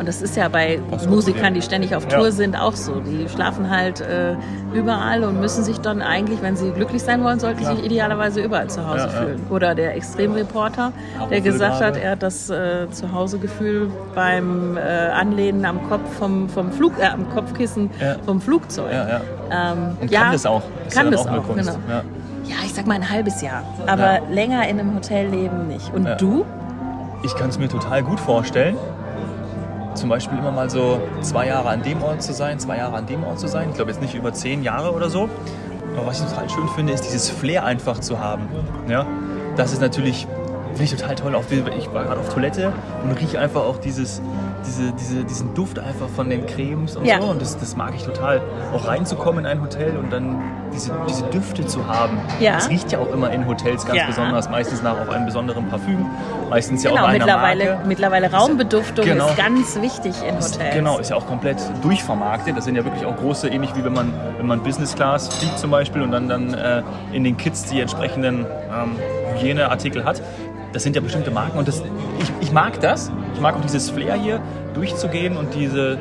Und 0.00 0.08
das 0.08 0.22
ist 0.22 0.34
ja 0.34 0.48
bei 0.48 0.80
Musikern, 1.10 1.52
die 1.52 1.60
ständig 1.60 1.94
auf 1.94 2.08
Tour 2.08 2.24
ja. 2.24 2.30
sind, 2.30 2.58
auch 2.58 2.74
so. 2.74 3.00
Die 3.00 3.28
schlafen 3.28 3.68
halt 3.68 4.00
äh, 4.00 4.34
überall 4.72 5.24
und 5.24 5.38
müssen 5.38 5.62
sich 5.62 5.76
dann 5.76 6.00
eigentlich, 6.00 6.40
wenn 6.40 6.56
sie 6.56 6.70
glücklich 6.70 7.02
sein 7.02 7.22
wollen, 7.22 7.38
sollten 7.38 7.60
Klar. 7.60 7.76
sich 7.76 7.84
idealerweise 7.84 8.40
überall 8.40 8.70
zu 8.70 8.88
Hause 8.88 9.00
ja, 9.04 9.08
fühlen. 9.08 9.42
Ja. 9.46 9.54
Oder 9.54 9.74
der 9.74 9.94
Extremreporter, 9.94 10.92
der 11.30 11.42
gesagt 11.42 11.82
hat, 11.82 11.98
er 11.98 12.12
hat 12.12 12.22
das 12.22 12.48
äh, 12.48 12.88
Zuhausegefühl 12.90 13.90
beim 14.14 14.78
äh, 14.78 14.80
Anlehnen 14.80 15.66
am 15.66 15.86
Kopf 15.90 16.10
vom, 16.18 16.48
vom 16.48 16.72
Flug, 16.72 16.98
äh, 16.98 17.04
am 17.04 17.28
Kopfkissen 17.28 17.90
vom 18.24 18.40
Flugzeug. 18.40 18.90
Ähm, 19.50 19.98
und 20.00 20.10
kann 20.10 20.32
das 20.32 20.46
auch. 20.46 20.62
Das 20.86 20.94
kann 20.94 21.10
das 21.10 21.26
auch, 21.26 21.46
genau. 21.54 21.72
Ja, 22.44 22.56
ich 22.64 22.72
sag 22.72 22.86
mal 22.86 22.94
ein 22.94 23.10
halbes 23.10 23.42
Jahr. 23.42 23.64
Aber 23.86 24.20
länger 24.30 24.66
in 24.66 24.80
einem 24.80 24.94
Hotel 24.94 25.28
leben 25.28 25.68
nicht. 25.68 25.92
Und 25.92 26.08
du? 26.18 26.46
Ich 27.22 27.36
kann 27.36 27.50
es 27.50 27.58
mir 27.58 27.68
total 27.68 28.02
gut 28.02 28.18
vorstellen 28.18 28.78
zum 29.94 30.08
Beispiel 30.08 30.38
immer 30.38 30.52
mal 30.52 30.70
so 30.70 31.00
zwei 31.20 31.46
Jahre 31.46 31.68
an 31.68 31.82
dem 31.82 32.02
Ort 32.02 32.22
zu 32.22 32.32
sein, 32.32 32.58
zwei 32.58 32.78
Jahre 32.78 32.96
an 32.96 33.06
dem 33.06 33.24
Ort 33.24 33.40
zu 33.40 33.48
sein. 33.48 33.68
Ich 33.70 33.76
glaube 33.76 33.90
jetzt 33.90 34.00
nicht 34.00 34.14
über 34.14 34.32
zehn 34.32 34.62
Jahre 34.62 34.92
oder 34.92 35.10
so. 35.10 35.28
Aber 35.96 36.06
was 36.06 36.20
ich 36.20 36.28
total 36.28 36.48
schön 36.48 36.68
finde, 36.68 36.92
ist 36.92 37.02
dieses 37.02 37.30
Flair 37.30 37.64
einfach 37.64 37.98
zu 37.98 38.18
haben. 38.20 38.48
Ja? 38.88 39.06
Das 39.56 39.72
ist 39.72 39.80
natürlich, 39.80 40.26
finde 40.70 40.84
ich 40.84 40.90
total 40.90 41.14
toll. 41.14 41.36
Ich 41.78 41.92
war 41.92 42.04
gerade 42.04 42.20
auf 42.20 42.32
Toilette 42.32 42.72
und 43.02 43.12
rieche 43.12 43.38
einfach 43.38 43.62
auch 43.62 43.78
dieses, 43.78 44.20
diese, 44.66 44.92
diese, 44.92 45.24
diesen 45.24 45.54
Duft 45.54 45.78
einfach 45.78 46.08
von 46.08 46.30
den 46.30 46.46
Cremes 46.46 46.96
und 46.96 47.04
ja. 47.04 47.20
so. 47.20 47.28
Und 47.28 47.40
das, 47.40 47.58
das 47.58 47.76
mag 47.76 47.94
ich 47.94 48.02
total. 48.02 48.40
Auch 48.74 48.86
reinzukommen 48.86 49.44
in 49.44 49.50
ein 49.50 49.62
Hotel 49.62 49.96
und 49.96 50.12
dann 50.12 50.38
diese, 50.72 50.92
diese 51.08 51.24
Düfte 51.24 51.66
zu 51.66 51.86
haben. 51.86 52.18
Ja. 52.38 52.54
Das 52.54 52.68
riecht 52.68 52.92
ja 52.92 52.98
auch 52.98 53.12
immer 53.12 53.30
in 53.32 53.46
Hotels 53.46 53.84
ganz 53.84 53.98
ja. 53.98 54.06
besonders, 54.06 54.48
meistens 54.48 54.82
nach 54.82 55.00
auf 55.00 55.08
einem 55.08 55.26
besonderen 55.26 55.68
Parfüm. 55.68 56.06
Meistens 56.48 56.82
ja 56.82 56.90
genau, 56.90 57.02
auch 57.02 57.06
bei 57.06 57.12
mittlerweile, 57.14 57.64
Marke. 57.64 57.88
mittlerweile 57.88 58.32
Raumbeduftung 58.32 59.04
genau, 59.04 59.28
ist 59.28 59.36
ganz 59.36 59.80
wichtig 59.80 60.14
in 60.22 60.34
Hotels. 60.36 60.56
Ist, 60.56 60.72
genau, 60.72 60.98
ist 60.98 61.10
ja 61.10 61.16
auch 61.16 61.26
komplett 61.26 61.58
durchvermarktet. 61.82 62.56
Das 62.56 62.64
sind 62.64 62.76
ja 62.76 62.84
wirklich 62.84 63.04
auch 63.04 63.16
große, 63.16 63.48
ähnlich 63.48 63.74
wie 63.74 63.84
wenn 63.84 63.92
man, 63.92 64.12
wenn 64.38 64.46
man 64.46 64.62
Business 64.62 64.94
Class 64.94 65.28
fliegt 65.28 65.58
zum 65.58 65.70
Beispiel 65.70 66.02
und 66.02 66.12
dann, 66.12 66.28
dann 66.28 66.54
äh, 66.54 66.82
in 67.12 67.24
den 67.24 67.36
Kits 67.36 67.64
die 67.64 67.80
entsprechenden 67.80 68.46
ähm, 68.70 68.96
Hygieneartikel 69.34 70.04
hat 70.04 70.22
das 70.72 70.82
sind 70.82 70.96
ja 70.96 71.02
bestimmte 71.02 71.30
Marken 71.30 71.58
und 71.58 71.68
das, 71.68 71.82
ich, 72.20 72.32
ich 72.40 72.52
mag 72.52 72.80
das. 72.80 73.10
Ich 73.34 73.40
mag 73.40 73.56
auch 73.56 73.60
dieses 73.60 73.90
Flair 73.90 74.14
hier, 74.14 74.40
durchzugehen 74.74 75.36
und 75.36 75.54
diese, 75.54 75.98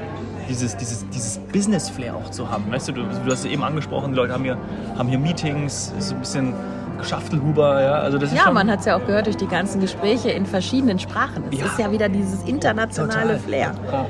dieses, 0.48 0.78
dieses, 0.78 1.08
dieses 1.10 1.38
Business-Flair 1.52 2.16
auch 2.16 2.30
zu 2.32 2.50
haben. 2.50 2.72
Weißt 2.72 2.90
du, 2.90 2.94
du, 2.94 3.04
du 3.04 3.32
hast 3.32 3.46
ja 3.46 3.52
eben 3.52 3.64
angesprochen, 3.64 4.12
die 4.12 4.18
Leute 4.18 4.34
haben 4.34 4.44
hier, 4.44 4.58
haben 4.98 5.10
hier 5.10 5.20
Meetings, 5.20 5.94
so 6.00 6.14
ein 6.14 6.20
bisschen 6.20 6.54
Geschaftelhuber, 7.00 7.82
ja. 7.82 7.94
Also 7.94 8.18
das 8.18 8.32
ist 8.32 8.38
ja, 8.38 8.52
man 8.52 8.70
hat 8.70 8.80
es 8.80 8.86
ja 8.86 8.98
auch 8.98 9.06
gehört 9.06 9.26
durch 9.26 9.38
die 9.38 9.48
ganzen 9.48 9.80
Gespräche 9.80 10.30
in 10.32 10.46
verschiedenen 10.46 11.00
Sprachen. 11.00 11.44
Es 11.52 11.60
ja. 11.60 11.66
ist 11.66 11.80
ja 11.80 11.92
wieder 11.92 12.10
dieses 12.10 12.44
internationale 12.44 13.38
Total. 13.38 13.40
Flair. 13.40 13.72
Ja. 13.92 14.06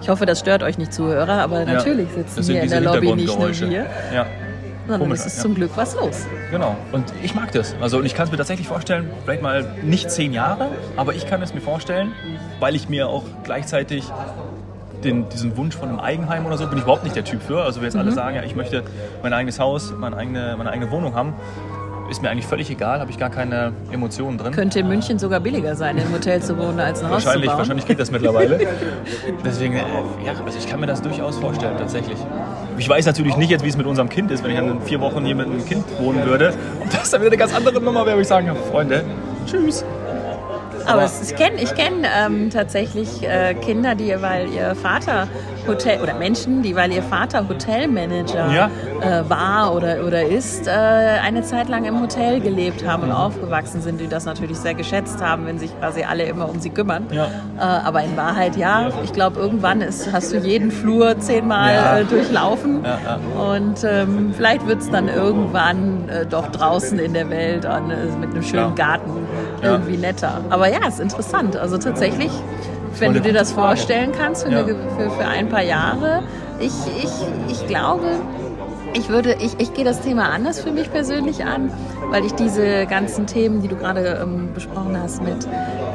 Ich 0.00 0.08
hoffe, 0.08 0.26
das 0.26 0.40
stört 0.40 0.62
euch 0.62 0.78
nicht, 0.78 0.92
Zuhörer, 0.92 1.42
aber 1.42 1.64
natürlich 1.64 2.08
sitzen 2.10 2.48
wir 2.48 2.62
in 2.62 2.70
der 2.70 2.80
Lobby 2.80 3.14
nicht 3.14 3.38
nur 3.38 3.50
wir. 3.50 3.86
Ja 4.12 4.26
sondern 4.82 5.00
Komisch, 5.00 5.20
es 5.20 5.26
ist 5.26 5.36
ja. 5.36 5.42
zum 5.42 5.54
Glück 5.54 5.70
was 5.76 5.94
los. 5.94 6.26
Genau. 6.50 6.76
Und 6.92 7.12
ich 7.22 7.34
mag 7.34 7.52
das. 7.52 7.74
Also 7.80 7.98
und 7.98 8.06
ich 8.06 8.14
kann 8.14 8.26
es 8.26 8.32
mir 8.32 8.38
tatsächlich 8.38 8.68
vorstellen, 8.68 9.10
vielleicht 9.24 9.42
mal 9.42 9.74
nicht 9.82 10.10
zehn 10.10 10.32
Jahre, 10.32 10.68
aber 10.96 11.14
ich 11.14 11.26
kann 11.26 11.42
es 11.42 11.54
mir 11.54 11.60
vorstellen, 11.60 12.12
weil 12.60 12.74
ich 12.74 12.88
mir 12.88 13.08
auch 13.08 13.24
gleichzeitig 13.44 14.04
den, 15.04 15.28
diesen 15.28 15.56
Wunsch 15.56 15.76
von 15.76 15.88
einem 15.88 16.00
Eigenheim 16.00 16.46
oder 16.46 16.56
so 16.56 16.66
bin 16.66 16.78
ich 16.78 16.84
überhaupt 16.84 17.04
nicht 17.04 17.16
der 17.16 17.24
Typ 17.24 17.42
für. 17.42 17.62
Also 17.62 17.80
wir 17.80 17.86
jetzt 17.86 17.94
mhm. 17.94 18.00
alle 18.00 18.12
sagen, 18.12 18.36
ja, 18.36 18.42
ich 18.42 18.54
möchte 18.54 18.84
mein 19.22 19.32
eigenes 19.32 19.58
Haus, 19.58 19.92
meine 19.96 20.16
eigene, 20.16 20.54
meine 20.56 20.70
eigene 20.70 20.90
Wohnung 20.90 21.14
haben 21.14 21.34
ist 22.12 22.22
mir 22.22 22.30
eigentlich 22.30 22.46
völlig 22.46 22.70
egal, 22.70 23.00
habe 23.00 23.10
ich 23.10 23.18
gar 23.18 23.30
keine 23.30 23.72
Emotionen 23.90 24.36
drin. 24.36 24.52
Könnte 24.52 24.80
in 24.80 24.88
München 24.88 25.18
sogar 25.18 25.40
billiger 25.40 25.74
sein, 25.74 25.96
im 25.96 26.12
Hotel 26.12 26.42
zu 26.42 26.56
wohnen, 26.58 26.78
als 26.78 27.00
ein 27.00 27.06
Haus 27.06 27.24
wahrscheinlich, 27.24 27.44
zu 27.44 27.48
bauen. 27.48 27.58
Wahrscheinlich 27.58 27.86
geht 27.86 27.98
das 27.98 28.10
mittlerweile. 28.10 28.60
Deswegen, 29.44 29.74
äh, 29.74 29.80
ja, 30.24 30.32
also 30.44 30.58
ich 30.58 30.68
kann 30.68 30.78
mir 30.80 30.86
das 30.86 31.00
durchaus 31.00 31.38
vorstellen, 31.38 31.76
tatsächlich. 31.78 32.18
Ich 32.78 32.88
weiß 32.88 33.06
natürlich 33.06 33.36
nicht 33.36 33.50
jetzt, 33.50 33.64
wie 33.64 33.68
es 33.68 33.76
mit 33.76 33.86
unserem 33.86 34.08
Kind 34.08 34.30
ist, 34.30 34.42
wenn 34.42 34.50
ich 34.50 34.56
dann 34.56 34.68
in 34.68 34.80
vier 34.82 35.00
Wochen 35.00 35.24
hier 35.24 35.34
mit 35.34 35.46
einem 35.46 35.64
Kind 35.64 35.84
wohnen 35.98 36.24
würde. 36.26 36.54
Ob 36.80 36.90
das 36.92 37.10
dann 37.10 37.20
wieder 37.20 37.30
eine 37.30 37.38
ganz 37.38 37.54
andere 37.54 37.80
Nummer 37.80 38.00
wäre, 38.06 38.16
würde 38.16 38.22
ich 38.22 38.28
sagen, 38.28 38.50
Freunde, 38.70 39.04
Tschüss. 39.46 39.84
Aber 40.86 41.02
es, 41.04 41.30
ich 41.30 41.36
kenne 41.36 41.60
ich 41.62 41.74
kenn, 41.74 42.04
ähm, 42.04 42.50
tatsächlich 42.50 43.22
äh, 43.22 43.54
Kinder, 43.54 43.94
die, 43.94 44.14
weil 44.20 44.48
ihr 44.50 44.74
Vater 44.74 45.28
Hotel 45.66 46.00
oder 46.02 46.14
Menschen, 46.14 46.62
die, 46.62 46.74
weil 46.74 46.92
ihr 46.92 47.04
Vater 47.04 47.48
Hotelmanager 47.48 48.50
Ja. 48.52 48.70
äh, 49.00 49.28
war 49.30 49.74
oder, 49.74 50.04
oder 50.04 50.22
ist, 50.26 50.66
äh, 50.66 50.70
eine 50.70 51.42
Zeit 51.42 51.68
lang 51.68 51.84
im 51.84 52.00
Hotel 52.00 52.40
gelebt 52.40 52.84
haben 52.86 53.04
und 53.04 53.12
aufgewachsen 53.12 53.80
sind, 53.80 54.00
die 54.00 54.08
das 54.08 54.24
natürlich 54.24 54.58
sehr 54.58 54.74
geschätzt 54.74 55.22
haben, 55.22 55.46
wenn 55.46 55.58
sich 55.60 55.70
quasi 55.78 56.02
alle 56.02 56.24
immer 56.24 56.48
um 56.48 56.58
sie 56.58 56.70
kümmern. 56.70 57.06
Ja. 57.12 57.26
Äh, 57.58 57.60
aber 57.60 58.02
in 58.02 58.16
Wahrheit 58.16 58.56
ja. 58.56 58.88
Ich 59.04 59.12
glaube, 59.12 59.38
irgendwann 59.38 59.80
ist, 59.82 60.12
hast 60.12 60.32
du 60.32 60.38
jeden 60.38 60.70
Flur 60.72 61.18
zehnmal 61.20 61.74
Ja. 61.74 61.98
äh, 61.98 62.04
durchlaufen. 62.06 62.84
Und 63.38 63.84
ähm, 63.84 64.32
vielleicht 64.36 64.66
wird 64.66 64.80
es 64.80 64.90
dann 64.90 65.08
irgendwann 65.08 66.08
äh, 66.08 66.26
doch 66.26 66.48
draußen 66.50 66.98
in 66.98 67.14
der 67.14 67.30
Welt 67.30 67.66
an, 67.66 67.88
mit 68.20 68.30
einem 68.30 68.42
schönen. 68.42 68.74
Garten 68.74 69.10
Ja. 69.62 69.72
irgendwie 69.72 69.96
netter. 69.96 70.40
Aber 70.50 70.68
ja, 70.68 70.86
ist 70.88 71.00
interessant. 71.00 71.56
Also 71.56 71.78
tatsächlich, 71.78 72.30
wenn 72.98 73.14
du 73.14 73.20
dir 73.20 73.32
das 73.32 73.52
vorstellen 73.52 74.12
kannst 74.16 74.44
für, 74.44 74.50
Ja. 74.52 74.60
eine, 74.60 74.74
für, 74.98 75.10
für 75.10 75.24
ein 75.26 75.48
paar 75.48 75.62
Jahre, 75.62 76.22
ich, 76.58 76.72
ich, 77.02 77.10
ich 77.50 77.66
glaube, 77.66 78.06
ich 78.94 79.08
würde, 79.08 79.34
ich, 79.40 79.54
ich 79.58 79.72
gehe 79.74 79.84
das 79.84 80.00
Thema 80.00 80.28
anders 80.30 80.60
für 80.60 80.70
mich 80.70 80.90
persönlich 80.92 81.44
an, 81.44 81.72
weil 82.12 82.26
ich 82.26 82.34
diese 82.34 82.86
ganzen 82.86 83.26
Themen, 83.26 83.62
die 83.62 83.68
du 83.68 83.76
gerade 83.76 84.20
ähm, 84.22 84.50
besprochen 84.54 84.96
hast 85.00 85.22
mit 85.22 85.46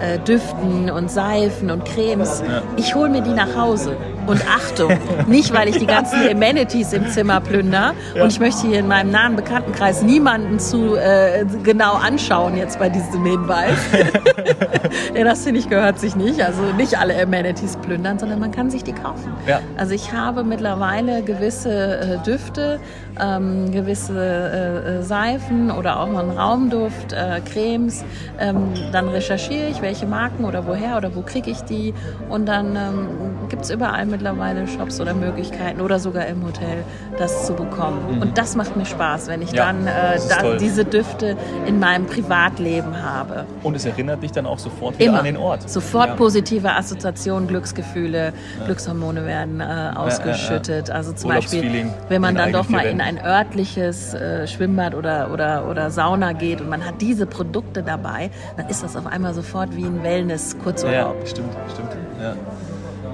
äh, 0.02 0.18
Düften 0.20 0.90
und 0.90 1.12
Seifen 1.12 1.70
und 1.70 1.86
Cremes, 1.86 2.44
ich 2.76 2.96
hole 2.96 3.10
mir 3.10 3.22
die 3.22 3.34
nach 3.34 3.56
Hause. 3.56 3.96
Und 4.26 4.42
Achtung, 4.46 4.92
nicht 5.28 5.54
weil 5.54 5.70
ich 5.70 5.78
die 5.78 5.86
ganzen 5.86 6.28
Amenities 6.30 6.92
im 6.92 7.08
Zimmer 7.08 7.40
plünder 7.40 7.94
und 8.22 8.28
ich 8.28 8.42
möchte 8.42 8.68
hier 8.68 8.80
in 8.80 8.88
meinem 8.88 9.10
nahen 9.10 9.38
Bekanntenkreis 9.38 10.02
niemanden 10.02 10.60
zu 10.60 10.96
äh, 10.96 11.46
genau 11.64 11.94
anschauen 11.94 12.58
jetzt 12.58 12.78
bei 12.78 12.90
diesem 12.90 13.24
Hinweis. 13.24 13.78
ja, 15.16 15.24
das 15.24 15.44
finde 15.44 15.62
ich 15.62 15.70
gehört 15.70 16.00
sich 16.00 16.18
nicht. 16.18 16.42
Also 16.44 16.62
nicht 16.76 17.00
alle 17.00 17.18
Amenities 17.22 17.78
plündern, 17.78 18.20
sondern 18.20 18.40
man 18.40 18.52
kann 18.52 18.70
sich 18.70 18.84
die 18.84 18.92
kaufen. 18.92 19.32
Ja. 19.48 19.62
Also 19.78 19.94
ich 19.94 20.12
habe 20.12 20.44
mittlerweile 20.44 21.24
gewisse 21.24 21.98
äh, 21.98 22.18
Düfte, 22.26 22.82
ähm, 23.20 23.72
gewisse 23.72 24.20
äh, 24.20 24.98
äh, 24.98 25.02
Seifen 25.04 25.72
oder 25.72 26.00
auch 26.00 26.07
mal 26.08 26.24
einen 26.28 26.38
Raumduft, 26.38 27.14
äh, 27.14 27.42
Cremes. 27.42 28.04
Ähm, 28.40 28.74
dann 28.92 29.10
recherchiere 29.10 29.68
ich, 29.70 29.82
welche 29.82 30.06
Marken 30.06 30.46
oder 30.46 30.66
woher 30.68 30.98
oder 30.98 31.16
wo 31.16 31.22
kriege 31.22 31.50
ich 31.52 31.62
die. 31.62 31.94
Und 32.30 32.46
dann 32.48 32.76
ähm, 32.76 33.08
gibt 33.50 33.64
es 33.64 33.70
überall 33.70 34.06
mittlerweile 34.06 34.68
Shops 34.68 35.00
oder 35.00 35.14
Möglichkeiten 35.14 35.82
oder 35.82 36.00
sogar 36.00 36.26
im 36.28 36.44
Hotel, 36.46 36.84
das 37.18 37.46
zu 37.46 37.54
bekommen. 37.54 38.22
Und 38.22 38.38
das 38.38 38.56
macht 38.56 38.76
mir 38.76 38.86
Spaß, 38.86 39.28
wenn 39.28 39.42
ich 39.42 39.52
Ja, 39.52 39.66
dann 39.66 39.88
äh, 39.88 40.20
da, 40.30 40.56
diese 40.58 40.86
Düfte 40.86 41.36
in 41.66 41.80
meinem 41.80 42.06
Privatleben 42.06 43.02
habe. 43.02 43.46
Und 43.64 43.76
es 43.76 43.86
erinnert 43.86 44.22
dich 44.24 44.32
dann 44.32 44.46
auch 44.46 44.60
sofort 44.60 44.98
wieder 45.00 45.10
Immer. 45.10 45.20
an 45.20 45.26
den 45.26 45.38
Ort. 45.38 45.70
Sofort 45.70 46.10
Ja. 46.10 46.16
positive 46.16 46.72
Assoziationen, 46.74 47.48
Glücksgefühle, 47.48 48.34
Glückshormone 48.66 49.26
werden 49.26 49.60
äh, 49.62 49.92
ausgeschüttet. 49.96 50.90
Also 50.90 51.14
zum 51.14 51.30
Beispiel, 51.30 51.86
wenn 52.10 52.22
man 52.22 52.36
dann 52.36 52.52
doch 52.52 52.70
mal 52.70 52.86
in 52.86 53.02
ein 53.02 53.24
örtliches 53.24 54.14
äh, 54.14 54.48
Schwimmbad 54.48 54.96
oder, 54.96 55.32
oder, 55.32 55.68
oder 55.70 55.90
Sauna 55.98 56.34
geht 56.34 56.62
und 56.62 56.70
man 56.70 56.86
hat 56.86 57.02
diese 57.02 57.26
Produkte 57.26 57.82
dabei, 57.82 58.30
dann 58.56 58.68
ist 58.70 58.84
das 58.84 58.96
auf 58.96 59.08
einmal 59.08 59.34
sofort 59.34 59.76
wie 59.76 59.84
ein 59.86 59.98
Ja, 59.98 60.04
Wellness-Kurzurlaub. 60.04 61.16
stimmt, 61.28 61.54
stimmt. 61.74 61.90
Ja. 62.22 62.34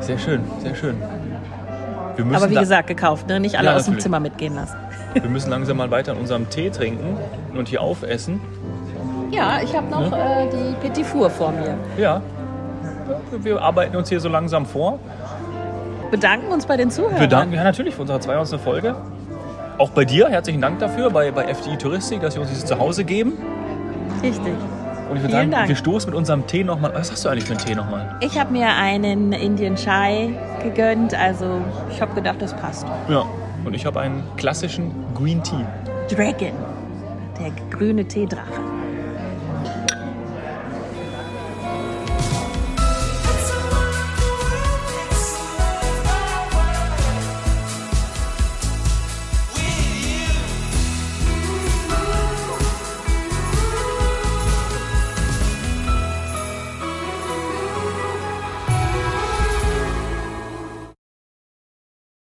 Sehr 0.02 0.17
schön, 0.19 0.41
sehr 0.62 0.76
schön. 0.76 0.96
Wir 2.17 2.36
Aber 2.36 2.50
wie 2.50 2.56
gesagt, 2.56 2.88
gekauft, 2.89 3.28
ne? 3.28 3.39
nicht 3.39 3.58
alle 3.58 3.69
Ja, 3.69 3.76
aus 3.78 3.86
dem. 3.86 4.00
Zimmer 4.00 4.19
mitgehen 4.19 4.54
lassen. 4.56 4.76
wir 5.13 5.30
müssen 5.30 5.50
langsam 5.50 5.78
mal 5.78 5.89
weiter 5.91 6.12
an 6.12 6.17
unserem 6.17 6.50
Tee 6.50 6.69
trinken 6.69 7.17
und 7.58 7.69
hier 7.69 7.82
aufessen. 7.82 8.41
Ja, 9.32 9.60
ich 9.63 9.76
habe 9.76 9.88
noch 9.89 10.12
äh, 10.12 10.50
die 10.52 10.76
Petit 10.86 11.06
Four 11.06 11.30
vor 11.30 11.52
mir. 11.52 11.76
Ja. 11.98 12.22
Wir 13.41 13.62
arbeiten 13.62 13.96
uns 13.96 14.10
hier 14.10 14.19
so 14.19 14.30
langsam 14.30 14.65
vor. 14.65 15.00
Bedanken 16.12 16.52
uns 16.52 16.65
bei 16.65 16.78
den 16.78 16.91
Zuhörern. 16.91 17.19
Wir 17.19 17.28
danken 17.28 17.56
ja 17.56 17.63
natürlich 17.63 17.96
für 17.96 18.02
unsere 18.02 18.19
200. 18.19 18.60
Folge. 18.62 18.96
Auch 19.78 19.90
bei 19.90 20.06
dir, 20.06 20.30
herzlichen 20.30 20.62
Dank 20.62 20.80
dafür, 20.80 21.10
bei, 21.10 21.32
bei 21.32 21.46
FDI 21.46 21.78
Touristik, 21.78 22.22
dass 22.22 22.36
wir 22.36 22.42
uns 22.42 22.52
dieses 22.52 22.66
Zuhause 22.66 23.04
geben. 23.04 23.34
Richtig. 24.22 24.54
Und 25.10 25.18
ich 25.18 25.24
würde 25.24 25.34
sagen, 25.34 25.52
Dank. 25.52 25.68
wir 25.68 25.76
stoßen 25.76 26.10
mit 26.10 26.18
unserem 26.18 26.46
Tee 26.48 26.64
nochmal. 26.64 26.94
Was 26.94 27.12
hast 27.12 27.26
du 27.26 27.30
eigentlich 27.30 27.46
für 27.46 27.54
einen 27.54 27.66
Tee 27.66 27.76
nochmal? 27.76 28.16
Ich 28.22 28.38
habe 28.40 28.52
mir 28.52 28.68
einen 28.68 29.34
Indian 29.34 29.76
Chai 29.76 30.30
gegönnt, 30.62 31.14
also 31.14 31.62
ich 31.92 32.02
habe 32.02 32.14
gedacht, 32.14 32.42
das 32.42 32.54
passt. 32.56 32.86
Ja. 33.10 33.26
Und 33.66 33.74
ich 33.74 33.86
habe 33.86 34.00
einen 34.00 34.24
klassischen 34.38 34.92
Green 35.16 35.42
Tea. 35.44 35.66
Dragon, 36.10 36.54
der 37.40 37.52
grüne 37.70 38.06
Teedrache. 38.06 38.62